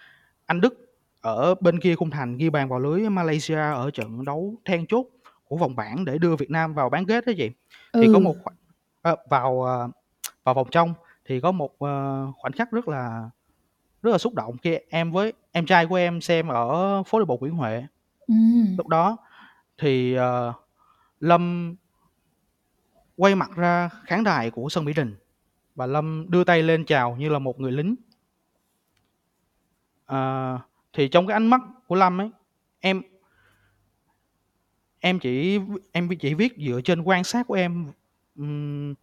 [0.46, 0.74] anh Đức
[1.22, 5.06] ở bên kia khung thành ghi bàn vào lưới Malaysia ở trận đấu then chốt
[5.48, 7.52] của vòng bảng để đưa Việt Nam vào bán kết á chị.
[7.94, 8.24] Thì có Ừ.
[8.24, 8.36] một
[9.02, 9.90] ơ, vào, ờ,
[10.48, 10.94] vào vòng trong
[11.26, 13.30] thì có một, ờ, khoảnh khắc rất là
[14.04, 17.26] rất là xúc động khi em với em trai của em xem ở phố đi
[17.26, 17.84] bộ Nguyễn Huệ.
[18.28, 18.76] Ừm.
[18.78, 19.18] Lúc đó
[19.78, 20.54] thì, ờ,
[21.20, 21.76] Lâm
[23.18, 25.16] quay mặt ra khán đài của sân Mỹ Đình
[25.76, 27.96] và Lâm đưa tay lên chào như là một người lính.
[30.06, 30.60] Ờ,
[30.94, 32.30] thì trong cái ánh mắt của Lâm ấy,
[32.80, 33.02] em
[35.00, 35.60] em chỉ
[35.92, 37.88] em chỉ viết dựa trên quan sát của em,
[38.36, 38.94] ừm,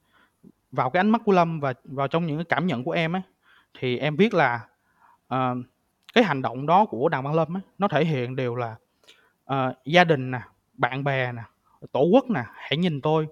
[0.76, 3.16] vào cái ánh mắt của Lâm và vào trong những cái cảm nhận của em
[3.16, 3.22] ấy,
[3.80, 4.60] thì em viết là,
[5.28, 5.54] ờ,
[6.14, 8.76] cái hành động đó của Đặng Văn Lâm á, nó thể hiện đều là,
[9.44, 10.40] ờ, gia đình nè,
[10.74, 11.42] bạn bè nè,
[11.92, 13.26] tổ quốc nè, hãy nhìn tôi,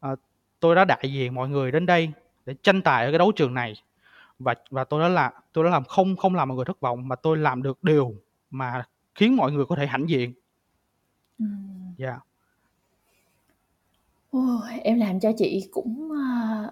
[0.00, 0.16] ờ,
[0.60, 2.12] tôi đã đại diện mọi người đến đây
[2.46, 3.74] để tranh tài ở cái đấu trường này
[4.38, 7.08] và và tôi đã làm tôi đã làm không không làm mọi người thất vọng
[7.08, 8.14] mà tôi làm được điều
[8.50, 10.34] mà khiến mọi người có thể hãnh diện.
[11.38, 11.94] Ừm.
[11.98, 12.20] Dạ.
[14.30, 14.40] Ồ,
[14.82, 16.70] em làm cho chị cũng, ơ,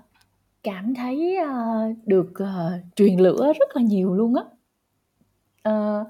[0.62, 1.49] cảm thấy, ơ,
[2.07, 4.42] được, ờ, truyền lửa rất là nhiều luôn á.
[5.62, 6.05] Ờ,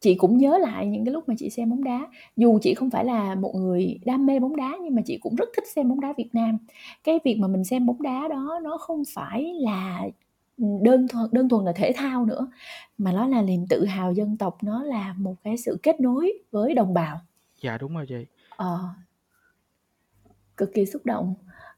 [0.00, 2.90] chị cũng nhớ lại những cái lúc mà chị xem bóng đá, dù chị không
[2.90, 5.88] phải là một người đam mê bóng đá nhưng mà chị cũng rất thích xem
[5.88, 6.58] bóng đá Việt Nam.
[7.04, 10.02] Cái việc mà mình xem bóng đá đó nó không phải là,
[10.58, 12.48] ừm, đơn thuần đơn thuần là thể thao nữa,
[12.98, 16.32] mà nó là niềm tự hào dân tộc, nó là một cái sự kết nối
[16.52, 17.20] với đồng bào.
[17.62, 18.26] Dạ, đúng rồi chị.
[18.50, 18.80] Ờ.
[20.58, 21.34] Cực kỳ xúc động.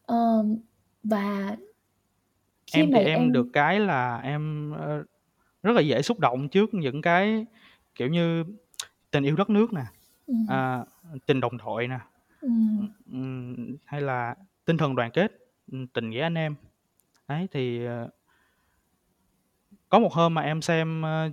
[0.06, 0.56] Ờm,
[1.04, 1.56] và
[2.72, 5.04] khi Em mà thì em được em cái là em, ơ,
[5.64, 7.46] rất là dễ xúc động trước những cái,
[7.94, 8.44] kiểu như,
[9.12, 9.82] tình yêu đất nước nè,
[10.26, 10.46] Ừm.
[10.48, 10.84] à,
[11.26, 11.98] tình đồng đội nè,
[12.40, 12.88] Ừm.
[13.12, 15.32] Ừm, hay là tinh thần đoàn kết,
[15.72, 16.56] ừm, tình nghĩa anh em.
[17.28, 18.10] Đấy, thì, ờ
[19.88, 21.30] có một hôm mà em xem, ơ,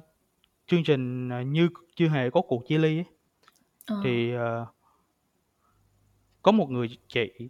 [0.67, 3.05] chương trình, ờ, "Như chưa hề có cuộc chia ly" ấy,
[3.87, 3.97] Ờ.
[4.03, 4.65] thì, ờ
[6.47, 7.49] có một người chị,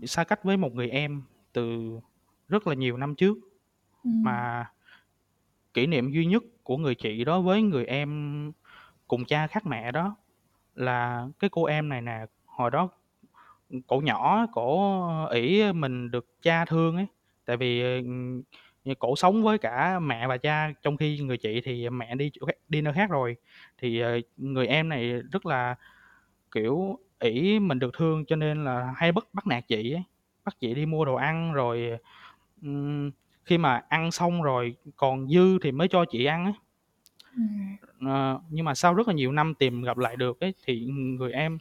[0.00, 1.98] bị xa cách với một người em từ
[2.48, 3.38] rất là nhiều năm trước,
[4.04, 4.22] Ừm.
[4.22, 4.70] mà
[5.74, 8.52] kỷ niệm duy nhất của người chị đó với người em
[9.08, 10.16] cùng cha khác mẹ đó
[10.74, 12.88] là cái cô em này nè, hồi đó,
[13.86, 17.06] cổ nhỏ cổ ỷ mình được cha thương ấy,
[17.44, 18.02] tại vì,
[18.84, 22.30] như cổ sống với cả mẹ và cha, trong khi người chị thì mẹ đi
[22.68, 23.36] đi nơi khác rồi.
[23.78, 25.76] Thì, ờ, người em này rất là,
[26.50, 30.02] kiểu, ỷ mình được thương cho nên là hay bắt bắt nạt chị ấy,
[30.44, 31.90] bắt chị đi mua đồ ăn rồi,
[32.62, 33.10] ừm,
[33.44, 36.52] khi mà ăn xong rồi còn dư thì mới cho chị ăn á.
[37.36, 37.76] Ừm.
[38.10, 40.86] Ờ, nhưng mà sau rất là nhiều năm tìm gặp lại được ấy, thì,
[41.18, 41.58] người em,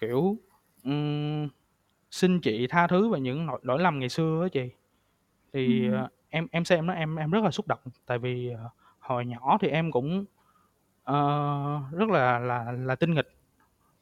[0.00, 0.38] kiểu,
[0.84, 1.48] ừm,
[2.12, 4.70] xin chị tha thứ về những lỗi lỗi lầm ngày xưa á chị.
[5.54, 5.94] Thì, Ừm.
[5.94, 8.70] ờ, em em xem đó em em rất là xúc động, tại vì, ờ,
[9.00, 10.26] hồi nhỏ thì em cũng,
[11.04, 13.28] ờ, rất là là là tinh nghịch,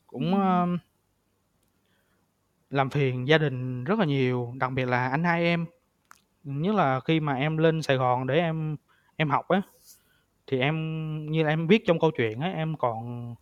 [0.09, 0.41] cũng, Ừm.
[0.43, 0.79] ơ
[2.71, 5.67] làm phiền gia đình rất là nhiều, đặc biệt là anh hai em.
[6.45, 8.77] Nhất là khi mà em lên Sài Gòn để em
[9.17, 9.63] em học á,
[10.47, 10.77] thì em
[11.33, 13.35] như là em viết trong câu chuyện á, em còn,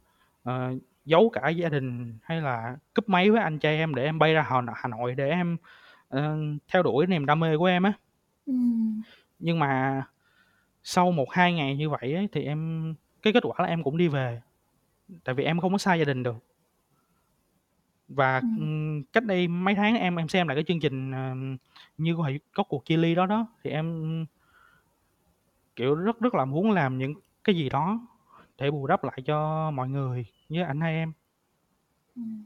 [0.44, 0.74] ờ,
[1.06, 4.34] giấu cả gia đình hay là cúp máy với anh trai em để em bay
[4.34, 5.58] ra Hà N Hà Nội để em,
[6.08, 6.36] ờ,
[6.72, 7.92] theo đuổi niềm đam mê của em á.
[8.46, 9.02] Ừm.
[9.38, 10.02] Nhưng mà
[10.84, 14.08] sau 1-2 ngày như vậy ấy, thì em cái kết quả là em cũng đi
[14.08, 14.42] về,
[15.24, 16.36] tại vì em không có xa gia đình được.
[18.08, 18.56] Và, Ừm.
[18.56, 21.34] ừm, cách đây mấy tháng em em xem lại cái chương trình, ờ,
[21.98, 24.26] "Như Hề có cuộc chia ly" đó đó, thì em
[25.76, 27.14] kiểu, rất rất là muốn làm những
[27.44, 28.00] cái gì đó
[28.58, 31.12] để bù đắp lại cho mọi người với anh hai em.
[32.14, 32.44] Ừm.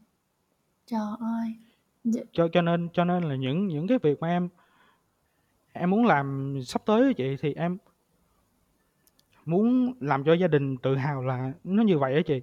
[0.87, 1.55] Trời ơi!
[2.05, 4.49] D Cho cho nên cho nên là những những cái việc mà em
[5.73, 7.79] em muốn làm sắp tới á chị, thì em
[9.47, 12.41] muốn làm cho gia đình tự hào là nó như vậy á chị.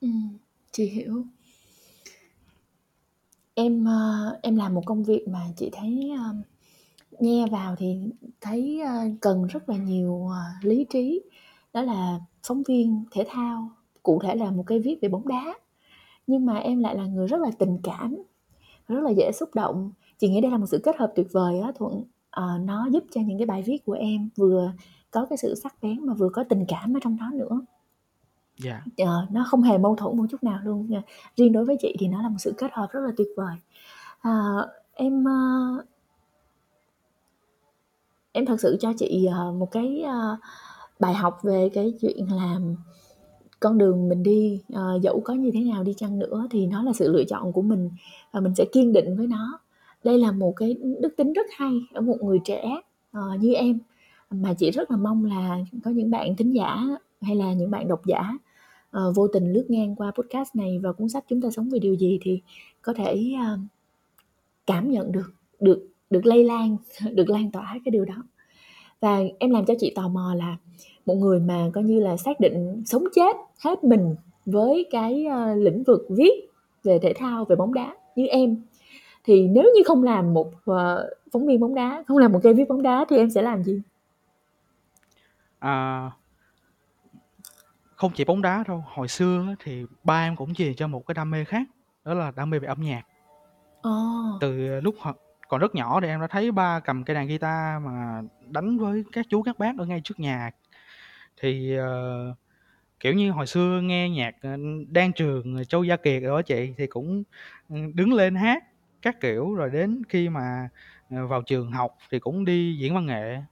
[0.00, 0.38] Ừm,
[0.78, 1.24] chị hiểu.
[3.54, 6.34] Em, ờ, em làm một công việc mà chị thấy, ờ,
[7.20, 8.00] nghe vào thì
[8.40, 10.28] thấy, ờ, cần rất là nhiều,
[10.62, 11.22] lý trí,
[11.72, 13.70] đó là phóng viên thể thao,
[14.02, 15.54] cụ thể là một cái viết về bóng đá.
[16.26, 18.16] Nhưng mà em lại là người rất là tình cảm,
[18.88, 19.92] rất là dễ xúc động.
[20.18, 23.04] Chị nghĩ đây là một sự kết hợp tuyệt vời á Thuận, ờ, nó giúp
[23.10, 24.72] cho những cái bài viết của em vừa
[25.10, 27.60] có cái sự sắc bén mà vừa có tình cảm ở trong đó nữa.
[28.58, 28.82] Dạ.
[28.98, 31.02] Ờ, nó không hề mâu thuẫn một chút nào luôn nha.
[31.36, 33.56] Riêng đối với chị thì nó là một sự kết hợp rất là tuyệt vời.
[34.20, 35.32] À, ờ, em, ơ
[38.32, 40.36] em thật sự cho chị, ờ, một cái, ơ,
[41.00, 42.58] bài học về cái chuyện là
[43.60, 46.82] con đường mình đi, ờ, dẫu có như thế nào đi chăng nữa thì nó
[46.82, 47.90] là sự lựa chọn của mình
[48.32, 49.60] và mình sẽ kiên định với nó.
[50.04, 52.80] Đây là một cái, đức tính rất hay ở một người trẻ,
[53.12, 53.78] ờ, như em,
[54.30, 56.82] mà chị rất là mong là có những bạn thính giả
[57.22, 58.38] hay là những bạn độc giả,
[58.96, 61.78] uh, vô tình lướt ngang qua podcast này và cuốn sách "Chúng ta sống vì
[61.78, 62.40] điều gì" thì
[62.82, 63.60] có thể, uh,
[64.66, 66.76] cảm nhận được được được lây lan,
[67.14, 68.14] được lan tỏa cái điều đó.
[69.00, 70.56] Và em làm cho chị tò mò là
[71.06, 74.14] một người mà coi như là xác định sống chết hết mình
[74.46, 76.32] với cái, uh, lĩnh vực viết
[76.84, 78.56] về thể thao, về bóng đá như em,
[79.24, 80.76] thì nếu như không làm một, uh,
[81.32, 83.62] phóng viên bóng đá, không làm một cây viết bóng đá thì em sẽ làm
[83.64, 83.82] gì?
[85.58, 86.10] À.
[87.98, 91.06] Không chỉ bóng đá đâu, hồi xưa á thì ba em cũng truyền cho một
[91.06, 91.62] cái đam mê khác,
[92.04, 93.02] đó là đam mê về âm nhạc.
[93.82, 93.90] Ờ.
[94.40, 95.08] Từ lúc h
[95.48, 99.04] còn rất nhỏ thì em đã thấy ba cầm cây đàn guitar mà đánh với
[99.12, 100.50] các chú các bác ở ngay trước nhà.
[101.40, 102.34] Thì, ờ,
[103.00, 104.56] kiểu như, hồi xưa nghe nhạc, ờ,
[104.90, 107.22] Đan Trường, rồi Châu Gia Kiệt đồ á chị, thì cũng,
[107.68, 108.64] ừm, đứng lên hát
[109.02, 109.54] các kiểu.
[109.54, 110.68] Rồi đến khi mà,
[111.10, 113.42] ờ, vào trường học thì cũng đi diễn văn nghệ.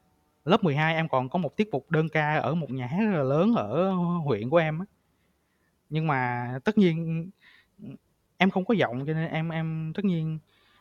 [0.46, 3.16] Lớp 12 em còn có một tiết mục đơn ca ở một nhà hát rất
[3.16, 3.90] là lớn ở
[4.24, 4.84] huyện của em á.
[5.90, 7.30] Nhưng mà tất nhiên,
[8.36, 10.38] em không có giọng cho nên em em tất nhiên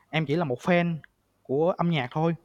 [0.09, 0.95] em chỉ là một fan
[1.43, 2.35] của âm nhạc thôi.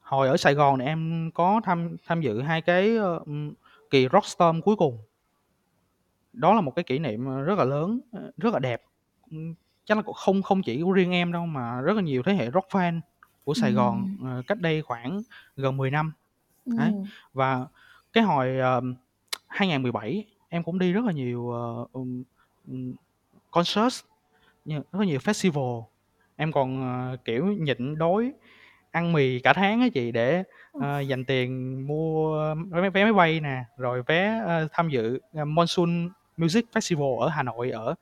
[0.00, 3.54] Hồi ở Sài Gòn thì em có tham tham dự 2 cái, ừm,
[3.90, 4.98] kỳ Rockstorm cuối cùng.
[6.32, 8.82] Đó là một cái kỷ niệm, ờ, rất là lớn, ơ, rất là đẹp.
[9.84, 12.34] Chắc là cũng không không chỉ của riêng em đâu mà rất là nhiều thế
[12.34, 13.00] hệ rock fan
[13.44, 15.22] của Sài Gòn, ờ, cách đây khoảng
[15.56, 16.12] gần 10 năm.
[16.66, 17.04] Đấy, Ừm.
[17.32, 17.66] và
[18.12, 18.94] cái hồi, ờm,
[19.48, 22.22] 2017 em cũng đi rất là nhiều, ờ, ừm,
[22.68, 22.94] ừm,
[23.50, 24.04] concert,
[24.64, 25.84] như rất là nhiều festival.
[26.36, 28.32] Em còn, ờ, kiểu, nhịn đói
[28.90, 33.40] ăn mì cả tháng á chị để, ờ, dành tiền mua vé vé máy bay
[33.40, 37.94] nè, rồi vé, ơ, tham dự, ờ, Monsoon Music Festival ở Hà Nội, ở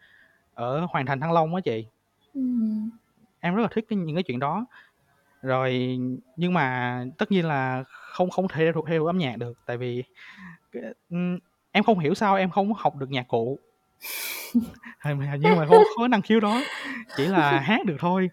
[0.55, 1.87] ở Hoàng Thành Thăng Long á chị.
[2.35, 2.91] Ừm.
[3.41, 4.67] Em rất là thích cái những cái chuyện đó.
[5.43, 5.99] Rồi
[6.37, 10.05] nhưng mà tất nhiên là không không thể theo theo âm nhạc được, tại vì
[10.73, 10.83] cái
[11.73, 13.59] em không hiểu sao em không học được nhạc cụ.
[15.05, 16.61] Hình hình như mình không có năng khiếu đó,
[17.17, 18.31] chỉ là hát được thôi.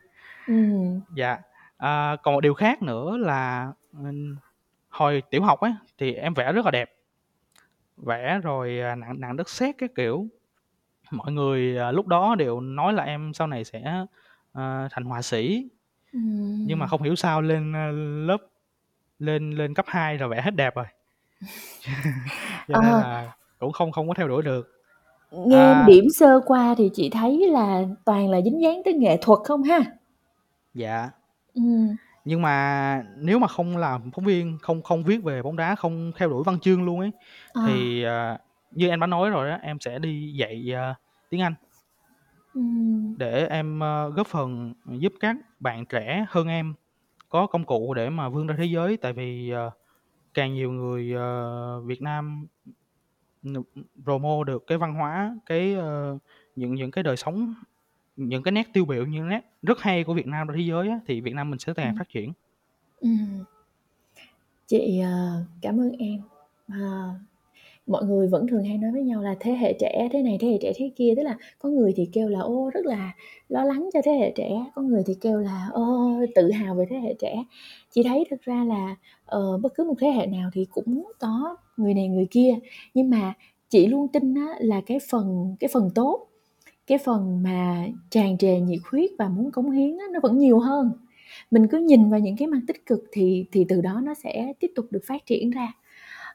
[0.47, 1.01] Ừm.
[1.15, 1.37] Dạ,
[1.77, 3.71] à, còn một điều khác nữa là,
[4.89, 6.89] hồi tiểu học á, thì em vẽ rất là đẹp.
[7.97, 10.27] Vẽ rồi, à, nặn nặn đất sét các kiểu.
[11.11, 14.05] Mọi người, à, lúc đó đều nói là em sau này sẽ,
[14.51, 15.69] ờ, thành họa sĩ.
[16.67, 17.91] Nhưng mà không hiểu sao lên, ơ,
[18.27, 18.37] lớp
[19.19, 20.85] lên lên cấp 2 rồi vẽ hết đẹp rồi.
[22.67, 22.99] Cho nên Ờ.
[22.99, 24.71] là cũng không không có theo đuổi được.
[25.31, 29.17] Nghe À điểm sơ qua thì chị thấy là toàn là dính dáng tới nghệ
[29.21, 29.79] thuật không ha?
[30.73, 31.09] Dạ.
[31.53, 31.95] Ừm.
[32.25, 36.11] Nhưng mà nếu mà không làm phóng viên, không không viết về bóng đá, không
[36.17, 37.11] theo đuổi văn chương luôn ấy,
[37.53, 37.61] Ờ.
[37.67, 38.37] thì, ờ,
[38.71, 40.93] như em đã nói rồi á, em sẽ đi dạy, ờ,
[41.29, 41.53] tiếng Anh.
[42.53, 43.15] Ừm.
[43.17, 46.73] Để em, ơ, góp phần giúp các bạn trẻ hơn em
[47.29, 48.97] có công cụ để mà vươn ra thế giới.
[48.97, 49.71] Tại vì, ờ,
[50.33, 52.47] càng nhiều người, ờ, Việt Nam,
[54.03, 56.17] promote được cái văn hóa, cái, ơ,
[56.55, 57.53] những những cái đời sống,
[58.15, 60.89] những cái nét tiêu biểu, những nét rất hay của Việt Nam ra thế giới
[60.89, 61.97] á, thì Việt Nam mình sẽ càng Ừm.
[61.97, 62.33] phát triển.
[62.99, 63.43] Ừm.
[64.67, 66.21] Chị, ờ, cảm ơn em.
[66.69, 67.09] Ờ,
[67.89, 70.47] mọi người vẫn thường hay nói với nhau là thế hệ trẻ thế này, thế
[70.47, 73.11] hệ trẻ thế kia, tức là có người thì kêu là "Ô, rất là
[73.49, 76.85] lo lắng cho thế hệ trẻ", có người thì kêu là "Ô, tự hào về
[76.89, 77.43] thế hệ trẻ."
[77.91, 78.95] Chị thấy thực ra là,
[79.37, 82.55] uh, bất cứ một thế hệ nào thì cũng có người này người kia,
[82.93, 83.33] nhưng mà
[83.69, 86.27] chị luôn tin á là cái phần cái phần tốt,
[86.87, 90.59] cái phần mà tràn trề nhiệt huyết và muốn cống hiến á, nó vẫn nhiều
[90.59, 90.91] hơn.
[91.51, 94.53] Mình cứ nhìn vào những cái mặt tích cực thì thì từ đó nó sẽ
[94.59, 95.73] tiếp tục được phát triển ra.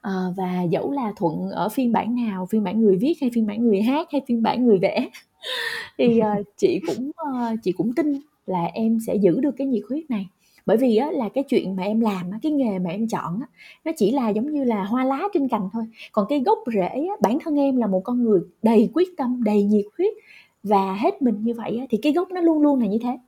[0.05, 3.47] Ờ, và dẫu là Thuận ở phiên bản nào, phiên bản người viết hay phiên
[3.47, 5.09] bản người hát hay phiên bản người vẽ,
[5.99, 8.13] thì, ờ, chị cũng, ơ, chị cũng tin
[8.47, 10.27] là em sẽ giữ được cái nhiệt huyết này.
[10.67, 13.41] Bởi vì á là cái chuyện mà em làm á, cái nghề mà em chọn
[13.41, 13.47] á,
[13.85, 16.89] nó chỉ là giống như là hoa lá trên cành thôi, còn cái gốc rễ
[16.89, 20.15] á, bản thân em là một con người đầy quyết tâm, đầy nhiệt huyết
[20.63, 23.19] và hết mình như vậy á, thì cái gốc nó luôn luôn là như thế.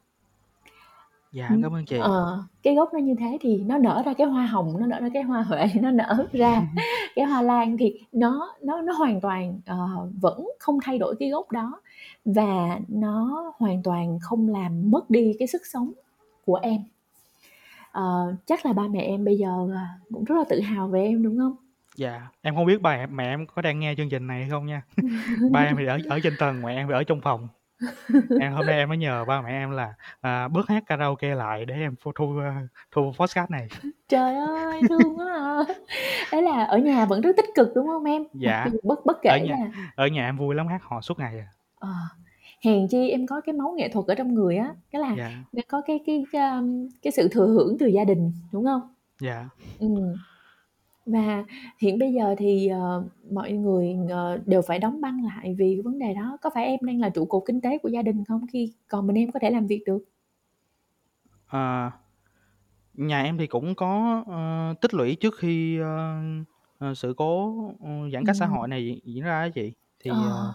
[1.36, 1.96] Dạ, Ừm, cảm ơn chị.
[2.00, 5.00] ờ, cái gốc nó như thế thì nó nở ra cái hoa hồng, nó nở
[5.00, 6.62] ra cái hoa huệ, nó nở ra
[7.16, 9.76] cái hoa lan thì nó nó nó hoàn toàn, ờ,
[10.20, 11.80] vẫn không thay đổi cái gốc đó
[12.24, 15.92] và nó hoàn toàn không làm mất đi cái sức sống
[16.44, 16.80] của em.
[17.92, 21.04] Ờ, chắc là ba mẹ em bây giờ, à, cũng rất là tự hào về
[21.04, 21.56] em, đúng hông?
[21.96, 24.66] Dạ, em hông biết ba mẹ em có đang nghe chương trình này hay không
[24.66, 24.82] nha.
[25.52, 27.48] Ba em thì ở ở trên tầng, mẹ em thì ở trong phòng.
[28.40, 31.64] Em hôm nay em mới nhờ ba mẹ em là, à, bớt hát karaoke lại
[31.64, 32.52] để em phô thu, ơ,
[32.90, 33.68] thu podcast này.
[34.08, 35.74] Trời ơi, thương quá à!
[36.30, 38.22] Thế là ở nhà vẫn rất tích cực, đúng hông em?
[38.22, 40.82] Mặc Dạ, dù bất bất ở kể nhà là ở nhà em vui lắm, hát
[40.82, 41.46] hò suốt ngày à.
[41.78, 41.88] Ờ,
[42.64, 45.62] hèn chi em có cái máu nghệ thuật ở trong người á, cái là Dạ.
[45.68, 46.60] có cái cái cái, a,
[47.02, 48.80] cái sự thừa hưởng từ gia đình, đúng hông?
[49.20, 49.48] Dạ.
[49.78, 50.14] Ừm.
[51.06, 51.44] Và
[51.78, 55.82] hiện bây giờ thì, ờ, mọi người, ờ, đều phải đóng băng lại vì cái
[55.82, 58.24] vấn đề đó, có phải em đang là trụ cột kinh tế của gia đình
[58.24, 60.04] không khi còn mình em có thể làm việc được?
[61.48, 61.90] Ờ.
[62.94, 66.16] Nhà em thì cũng có, ơ, tích lũy trước khi, ơ,
[66.78, 68.52] ờ, sự cố, ơ, giãn cách xã Ừm.
[68.54, 69.72] hội này diễn ra á chị.
[70.00, 70.52] Thì, ờ, Ờ.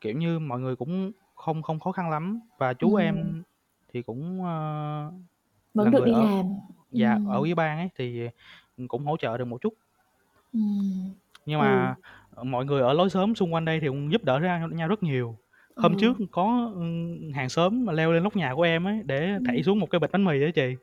[0.00, 2.96] kiểu như, mọi người cũng không không khó khăn lắm và chú Ừm.
[2.96, 3.44] em
[3.94, 5.12] thì cũng, ơ,
[5.80, 6.46] là Vẫn được người đi ở làm,
[6.92, 7.40] dạ, ở ừm.
[7.40, 8.28] ủy ban ấy, thì,
[8.88, 9.74] cũng hỗ trợ được một chút.
[10.52, 11.14] Ừm,
[11.46, 11.64] Nhưng ừ.
[11.64, 11.96] mà,
[12.30, 14.88] ờ, mọi người ở lối xóm xung quanh đây thì cũng giúp đỡ ra nhau
[14.88, 15.38] rất nhiều.
[15.76, 19.38] Hôm trước có, ưm, hàng xóm mà leo lên nóc nhà của em ấy để
[19.44, 19.62] thảy Ừm.
[19.62, 20.76] xuống một cái bịch bánh mì á chị,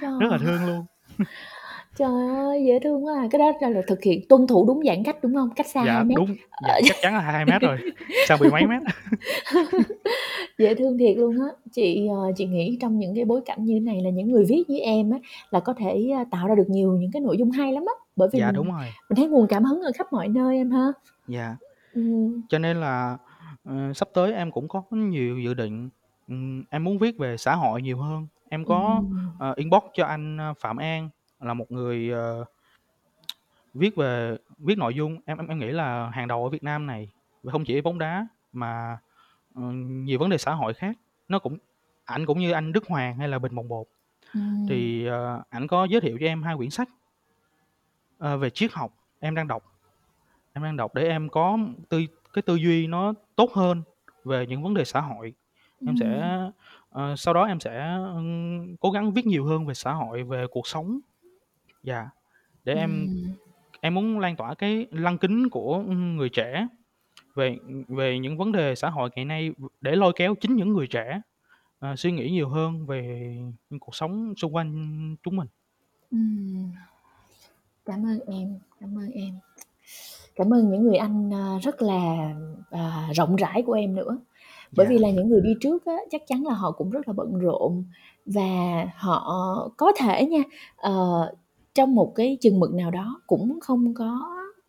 [0.00, 0.10] Trời!
[0.18, 0.86] rất là thương luôn.
[1.98, 3.28] Trời ơi, dễ thương quá à!
[3.30, 5.50] Cái đó là thực hiện tuân thủ đúng giãn cách, đúng hông?
[5.56, 6.16] Cách xa 2 Dạ, mét.
[6.18, 7.76] đúng, Ờ, dạ, chắc chắn là 2 mét rồi,
[8.28, 8.82] sao bị mấy mét.
[10.58, 11.46] dễ thương thiệt luôn á.
[11.72, 14.44] Chị, ờ, chị nghĩ trong những cái bối cảnh như thế này là những người
[14.48, 15.18] viết như em á,
[15.50, 17.92] là có thể, a, tạo ra được nhiều những cái nội dung hay lắm á,
[18.16, 18.84] bởi vì Dạ, mình đúng rồi.
[19.10, 20.86] mình thấy nguồn cảm hứng ở khắp mọi nơi em ha.
[21.28, 21.56] Dạ.
[21.94, 22.42] Ừm.
[22.48, 23.16] Cho nên là,
[23.64, 25.88] ờ, sắp tới em cũng có nhiều dự định,
[26.28, 28.26] ừm, em muốn viết về xã hội nhiều hơn.
[28.48, 29.18] Em có, Ừm.
[29.38, 31.08] ờ, inbox cho anh, a, Phạm An
[31.40, 32.44] là một người, ờ,
[33.74, 36.86] viết về viết nội dung em em em nghĩ là hàng đầu ở Việt Nam
[36.86, 37.08] này,
[37.42, 38.98] và không chỉ bóng đá mà,
[39.54, 40.96] ừm, nhiều vấn đề xã hội khác.
[41.28, 41.58] Nó cũng
[42.04, 43.86] ảnh cũng như anh Đức Hoàng hay là Bình Bồng Bột,
[44.34, 44.66] Ừm.
[44.68, 46.88] thì, ờ, ảnh có giới thiệu cho em 2 quyển sách
[48.18, 49.62] ờ, về triết học, em đang đọc.
[50.54, 51.58] Em đang đọc để em có
[51.88, 52.00] tư
[52.32, 53.82] cái tư duy nó tốt hơn
[54.24, 55.34] về những vấn đề xã hội.
[55.86, 55.96] Em Ừm.
[55.96, 56.38] sẽ
[56.90, 60.46] ờ, sau đó em sẽ, ưm, cố gắng viết nhiều hơn về xã hội, về
[60.50, 61.00] cuộc sống.
[61.86, 62.08] Dạ,
[62.64, 63.34] để em Ừm.
[63.80, 66.66] em muốn lan tỏa cái lăng kính của, người trẻ
[67.34, 67.56] về,
[67.88, 71.20] về những vấn đề xã hội ngày nay để lôi kéo chính những người trẻ,
[71.78, 73.36] ờ, suy nghĩ nhiều hơn về
[73.80, 75.48] cuộc sống xung quanh chúng mình.
[76.10, 76.72] Ừm.
[77.84, 79.34] Cảm ơn em, cảm ơn em.
[80.36, 82.34] Cảm ơn những người anh, a, rất là,
[82.70, 84.18] à, rộng rãi của em nữa.
[84.76, 85.02] Bởi vì Dạ.
[85.08, 87.84] là những người đi trước á, chắc chắn là họ cũng rất là bận rộn
[88.26, 89.22] và họ
[89.76, 90.42] có thể nha,
[90.76, 90.92] ờ,
[91.76, 94.20] trong một cái chừng mực nào đó cũng không có,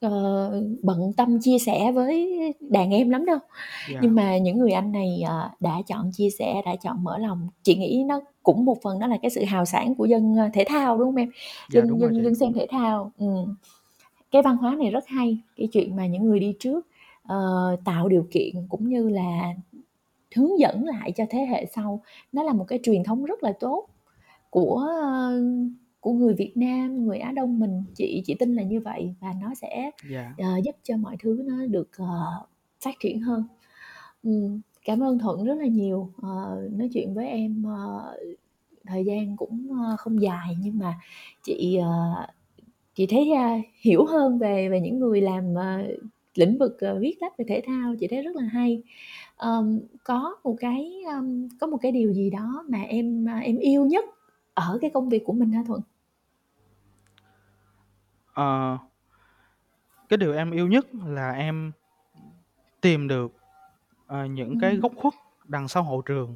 [0.01, 3.38] ờ, bận tâm chia sẻ với đàn em lắm đâu.
[3.93, 3.99] Dạ.
[4.01, 7.47] Nhưng mà những người anh này, ờ, đã chọn chia sẻ, đã chọn mở lòng.
[7.64, 10.49] Chị nghĩ nó cũng một phần đó là cái sự hào sảng của dân, ơ,
[10.53, 11.32] thể thao, đúng hông em?
[11.70, 12.24] Dạ, Dân rồi dân chị.
[12.24, 13.55] dân xem thể thao, ừm.
[14.32, 16.88] Cái văn hóa này rất hay, cái chuyện mà những người đi trước,
[17.24, 19.53] ờ, tạo điều kiện cũng như là
[20.36, 22.01] hướng dẫn lại cho thế hệ sau.
[22.32, 23.88] Nó là một cái truyền thống rất là tốt
[24.49, 24.84] của,
[26.08, 29.34] của người Việt Nam, người Á Đông mình, chị chị tin là như vậy và
[29.41, 30.38] nó sẽ, Dạ.
[30.38, 32.08] ờ, giúp cho mọi thứ nó được, ờ,
[32.86, 33.43] phát triển hơn.
[34.24, 36.30] Ừm, cảm ơn Thuận rất là nhiều, ờ,
[36.74, 38.18] nói chuyện với em, ờ,
[38.88, 40.95] thời gian cũng, ơ, không dài nhưng mà
[41.43, 41.89] chị, ờ,
[42.95, 45.84] chị thấy, a, hiểu hơn về về những người làm, ờ,
[46.36, 48.84] lĩnh vực, viết lách về thể thao, chị thấy rất là hay.
[49.38, 53.86] Ờm, có một cái, ưm, có một cái điều gì đó mà em, em yêu
[53.86, 54.05] nhất
[54.55, 55.82] ở cái công việc của mình hả Thuận?
[58.38, 58.77] Ờ.
[60.09, 61.71] Cái điều em yêu nhất là em
[62.81, 63.33] tìm được,
[64.07, 64.81] ờ, những cái Ừm.
[64.81, 65.13] góc khuất
[65.45, 66.35] đằng sau hậu trường.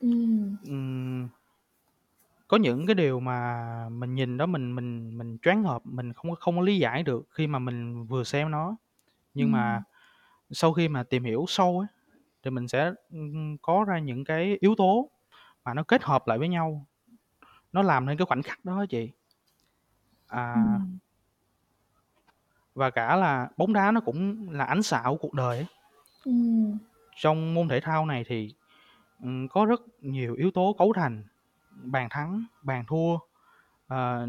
[0.00, 0.56] Ừm.
[0.66, 1.28] Ừm.
[2.48, 6.30] Có những cái điều mà mình nhìn đó mình mình mình choáng ngợp, mình không
[6.30, 8.76] có không có lý giải được khi mà mình vừa xem nó.
[9.34, 9.84] Nhưng mà Ừm.
[10.50, 11.88] sau khi mà tìm hiểu sâu á,
[12.44, 15.10] thì mình sẽ, ừm, có ra những cái yếu tố
[15.64, 16.86] mà nó kết hợp lại với nhau,
[17.72, 19.12] nó làm nên cái khoảnh khắc đó á chị.
[20.28, 20.44] À.
[20.54, 20.98] Ừm.
[22.78, 25.66] Và cả là bóng đá nó cũng là ánh xạ của cuộc đời ấy.
[26.24, 26.78] Ừm.
[27.16, 28.54] Trong môn thể thao này thì,
[29.22, 31.24] ừm, có rất nhiều yếu tố cấu thành,
[31.70, 33.18] bàn thắng, bàn thua,
[33.88, 34.26] ờ,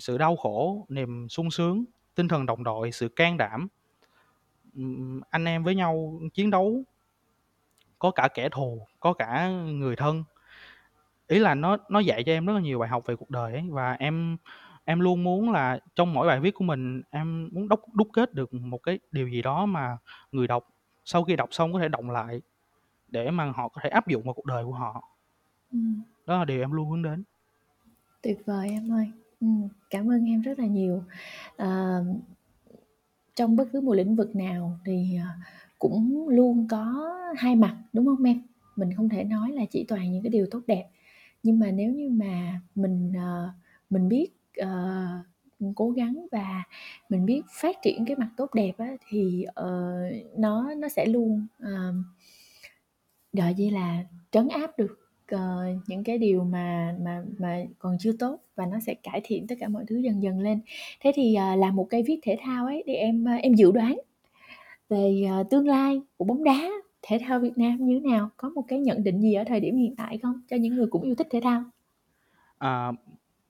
[0.00, 1.84] sự đau khổ, niềm sung sướng,
[2.14, 3.68] tinh thần đồng đội, sự can đảm.
[4.74, 6.82] Ừm, anh em với nhau chiến đấu.
[7.98, 10.24] Có cả kẻ thù, có cả người thân.
[11.28, 13.52] Ý là nó nó dạy cho em rất là nhiều bài học về cuộc đời
[13.52, 14.36] ấy, và em
[14.86, 18.34] em luôn muốn là trong mỗi bài viết của mình em muốn đốc đúc kết
[18.34, 19.96] được một cái điều gì đó mà
[20.32, 20.64] người đọc
[21.04, 22.40] sau khi đọc xong có thể đọng lại,
[23.08, 25.02] để mà họ có thể áp dụng vào cuộc đời của họ.
[25.72, 26.02] Ừm.
[26.26, 27.24] Đó là điều em luôn hướng đến.
[28.22, 29.10] Tuyệt vời em ơi.
[29.40, 31.02] Ừm, cảm ơn em rất là nhiều.
[31.56, 32.04] Ờ,
[33.34, 35.28] trong bất cứ một lĩnh vực nào thì, ờ,
[35.78, 38.42] cũng luôn có hai mặt, đúng hông em?
[38.76, 40.88] Mình không thể nói là chỉ toàn những cái điều tốt đẹp,
[41.42, 43.50] nhưng mà nếu như mà mình, ờ,
[43.90, 44.28] mình biết,
[44.62, 46.62] uh, cố gắng và
[47.08, 51.46] mình biết phát triển cái mặt tốt đẹp á thì, uh, nó nó sẽ luôn,
[51.58, 52.04] ờm
[53.32, 54.98] gọi như là, trấn áp được,
[55.34, 55.38] uh,
[55.86, 59.54] những cái điều mà mà mà còn chưa tốt và nó sẽ cải thiện tất
[59.60, 60.60] cả mọi thứ dần dần lên.
[61.00, 63.72] Thế thì, uh, làm một cây viết thể thao ấy, thì em, uh, em dự
[63.72, 63.98] đoán
[64.88, 66.70] về, uh, tương lai của bóng đá,
[67.02, 68.30] thể thao Việt Nam như thế nào?
[68.36, 70.40] Có một cái nhận định gì ở thời điểm hiện tại không?
[70.50, 71.64] Cho những người cũng yêu thích thể thao.
[72.58, 72.92] À,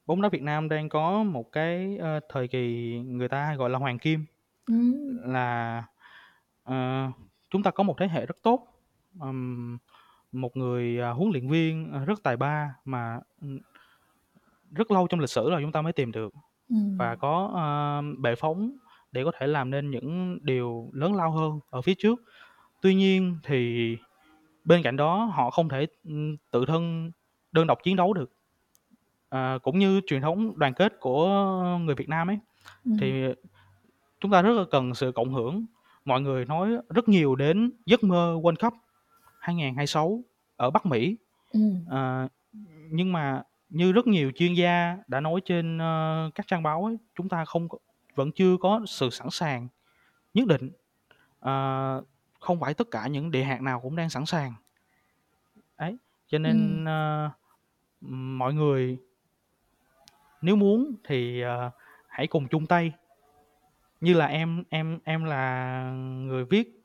[0.07, 3.71] bóng đá Việt Nam đang có một cái, ơ, thời kỳ người ta hay gọi
[3.71, 4.25] là hoàng kim.
[4.69, 5.19] Ừm.
[5.27, 5.85] Là,
[6.65, 7.09] ờ,
[7.51, 8.69] chúng ta có một thế hệ rất tốt,
[9.21, 9.79] ừm,
[10.33, 13.59] một người, à, huấn luyện viên, ờ, rất tài ba mà, ừm,
[14.77, 16.35] rất lâu trong lịch sử rồi chúng ta mới tìm được,
[16.99, 17.17] và Ừm.
[17.17, 18.73] có, ơ, bệ phóng
[19.13, 22.21] để có thể làm nên những điều lớn lao hơn ở phía trước.
[22.83, 23.97] Tuy nhiên thì
[24.65, 27.13] bên cạnh đó họ không thể, ừm, tự thân
[27.53, 28.33] đơn độc chiến đấu được.
[29.29, 31.29] Ờ, cũng như truyền thống đoàn kết của
[31.81, 32.39] người Việt Nam ấy,
[32.85, 32.97] Ừm.
[33.01, 33.25] thì
[34.21, 35.67] chúng ta rất là cần sự cộng hưởng.
[36.05, 38.75] Mọi người nói rất nhiều đến giấc mơ World Cup
[39.39, 40.25] 2026
[40.57, 41.17] ở Bắc Mỹ.
[41.53, 41.85] Ừm.
[41.89, 42.29] Ờ,
[42.91, 46.99] nhưng mà như rất nhiều chuyên gia đã nói trên, ơ, các trang báo ấy,
[47.17, 47.79] chúng ta không có
[48.15, 49.69] vẫn chưa có sự sẵn sàng
[50.35, 50.71] nhất định.
[51.41, 52.03] Ờ,
[52.41, 54.55] không phải tất cả những địa hạt nào cũng đang sẵn sàng.
[55.77, 55.97] Ấy,
[56.29, 56.43] cho Ừm.
[56.43, 57.31] nên, ơ,
[58.03, 58.99] ừm, mọi người
[60.47, 61.71] nếu muốn thì, ờ,
[62.09, 62.93] hãy cùng chung tay.
[64.01, 65.83] Như là em em em là
[66.27, 66.81] người viết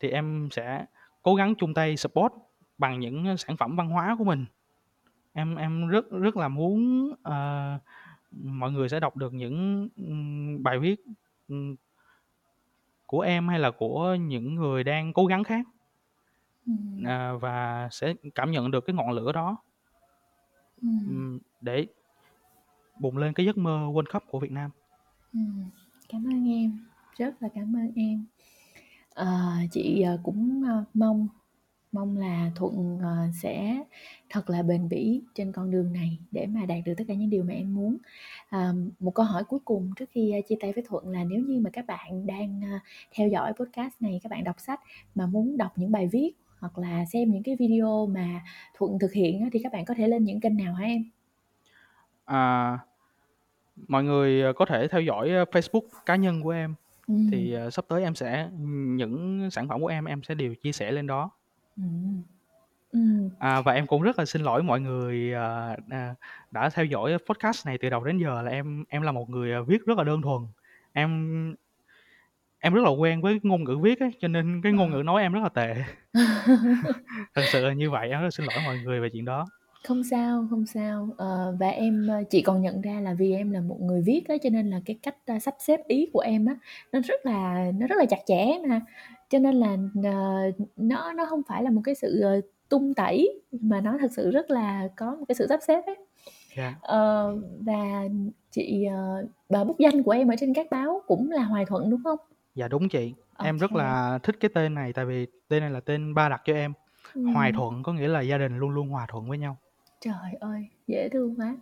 [0.00, 0.86] thì em sẽ
[1.22, 2.32] cố gắng chung tay support
[2.78, 4.44] bằng những, sản phẩm văn hóa của mình.
[5.32, 7.78] Em em rất rất là muốn, ờ,
[8.32, 9.88] mọi người sẽ đọc được những,
[10.62, 10.96] bài viết,
[13.06, 15.66] của em hay là của những người đang cố gắng khác.
[17.06, 19.56] Ờ, và sẽ cảm nhận được cái ngọn lửa đó.
[21.60, 21.86] Để
[23.00, 24.70] bùng lên cái giấc mơ World Cup của Việt Nam.
[25.32, 25.64] Ừm,
[26.08, 26.78] cảm ơn em,
[27.16, 28.24] rất là cảm ơn em.
[29.14, 31.28] Ờ, chị, ờ, cũng, ơ, mong
[31.92, 33.84] mong là Thuận, ờ, sẽ
[34.28, 37.30] thật là bền bỉ trên con đường này để mà đạt được tất cả những
[37.30, 37.96] điều mà em muốn.
[38.50, 41.60] Ờ, một câu hỏi cuối cùng trước khi, chia tay với Thuận là nếu như
[41.60, 42.60] mà các bạn đang,
[43.14, 44.80] theo dõi podcast này, các bạn đọc sách
[45.14, 48.40] mà muốn đọc những bài viết hoặc là xem những cái video mà
[48.78, 51.04] Thuận thực hiện thì các bạn có thể lên những kênh nào hả em?
[52.24, 52.78] À,
[53.88, 56.74] mọi người, ờ, có thể theo dõi, Facebook cá nhân của em,
[57.08, 57.28] Ừm.
[57.32, 58.48] thì, ờ, sắp tới em sẽ
[58.96, 61.30] những sản phẩm của em, em sẽ đều chia sẻ lên đó.
[61.76, 62.22] Ừm.
[62.92, 63.30] Ừm.
[63.38, 66.14] À, và em cũng rất là xin lỗi mọi người, ờ, à,
[66.50, 69.62] đã theo dõi podcast này từ đầu đến giờ là em em là một người,
[69.66, 70.42] viết rất là đơn thuần.
[70.92, 71.54] Em
[72.58, 74.96] em rất là quen với ngôn ngữ viết ấy, cho nên cái ngôn Ờ.
[74.98, 75.74] ngữ nói em rất là tệ.
[77.34, 79.46] Thật sự là như vậy, em rất là xin lỗi mọi người về chuyện đó.
[79.84, 81.08] Không sao, không sao.
[81.16, 84.34] Ờ, và em, chị còn nhận ra là vì em là một người viết á,
[84.42, 86.56] cho nên là cái cách, sắp xếp ý của em á,
[86.92, 88.80] nó rất là nó rất là chặt chẽ mà,
[89.30, 93.40] cho nên là, ờ, nó nó hông phải là một cái sự, ờ, tung tẩy,
[93.52, 95.96] mà nó thực sự rất là có một cái sự sắp xếp ấy.
[96.56, 96.74] Dạ.
[96.82, 98.04] Ờ, và
[98.50, 101.90] chị, ờ và bút danh của em ở trên các báo cũng là Hoài Thuận,
[101.90, 102.18] đúng hông?
[102.54, 103.12] Dạ, đúng chị.
[103.38, 103.78] Em rất OK.
[103.78, 106.72] là thích cái tên này tại vì tên này là tên ba đặt cho em.
[107.34, 107.56] Hoài Ừm.
[107.58, 109.56] Thuận có nghĩa là gia đình luôn luôn hòa thuận với nhau.
[110.00, 111.56] Trời ơi, dễ thương quá!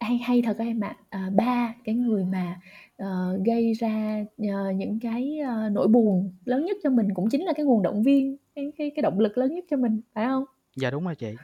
[0.00, 0.96] Hay hay thật á em ạ.
[1.10, 2.60] À, ba cái người mà,
[2.96, 7.44] ờ, gây ra, ờ, những cái, ơ, nỗi buồn lớn nhất cho mình cũng chính
[7.44, 10.26] là cái nguồn động viên, cái cái cái động lực lớn nhất cho mình, phải
[10.26, 10.44] hông?
[10.76, 11.34] Dạ, đúng rồi chị.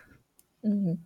[0.63, 0.97] Ừm.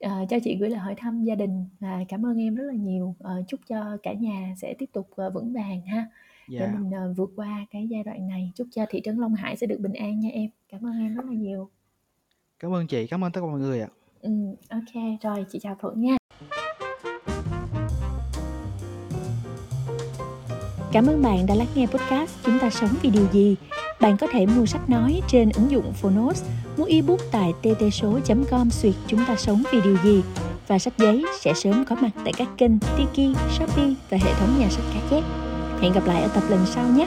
[0.00, 2.74] Ờ, cho chị gửi lời hỏi thăm gia đình và cảm ơn em rất là
[2.74, 3.14] nhiều.
[3.20, 6.06] Ờ, chúc cho cả nhà sẽ tiếp tục, ờ, vững vàng ha,
[6.58, 6.72] để Dạ.
[6.72, 8.52] mình, ờ, vượt qua cái giai đoạn này.
[8.54, 10.50] Chúc cho thị trấn Long Hải sẽ được bình an nha em.
[10.68, 11.70] Cảm ơn em rất là nhiều.
[12.58, 13.88] Cảm ơn chị, cảm ơn tất cả mọi người ạ.
[14.22, 14.30] Ừ,
[14.70, 16.16] OK, rồi chị chào Thuận nha.
[20.92, 23.56] Cảm ơn bạn đã lắng nghe podcast Chúng ta sống vì điều gì.
[24.00, 26.44] Bạn có thể mua sách nói trên ứng dụng Phonos,
[26.76, 30.22] mua ebook tại ttso.com xuyệt chúng ta sống vì điều gì
[30.68, 34.58] và sách giấy sẽ sớm có mặt tại các kênh Tiki, Shopee và hệ thống
[34.58, 35.24] nhà sách cá chép.
[35.80, 37.06] Hẹn gặp lại ở tập lần sau nhé!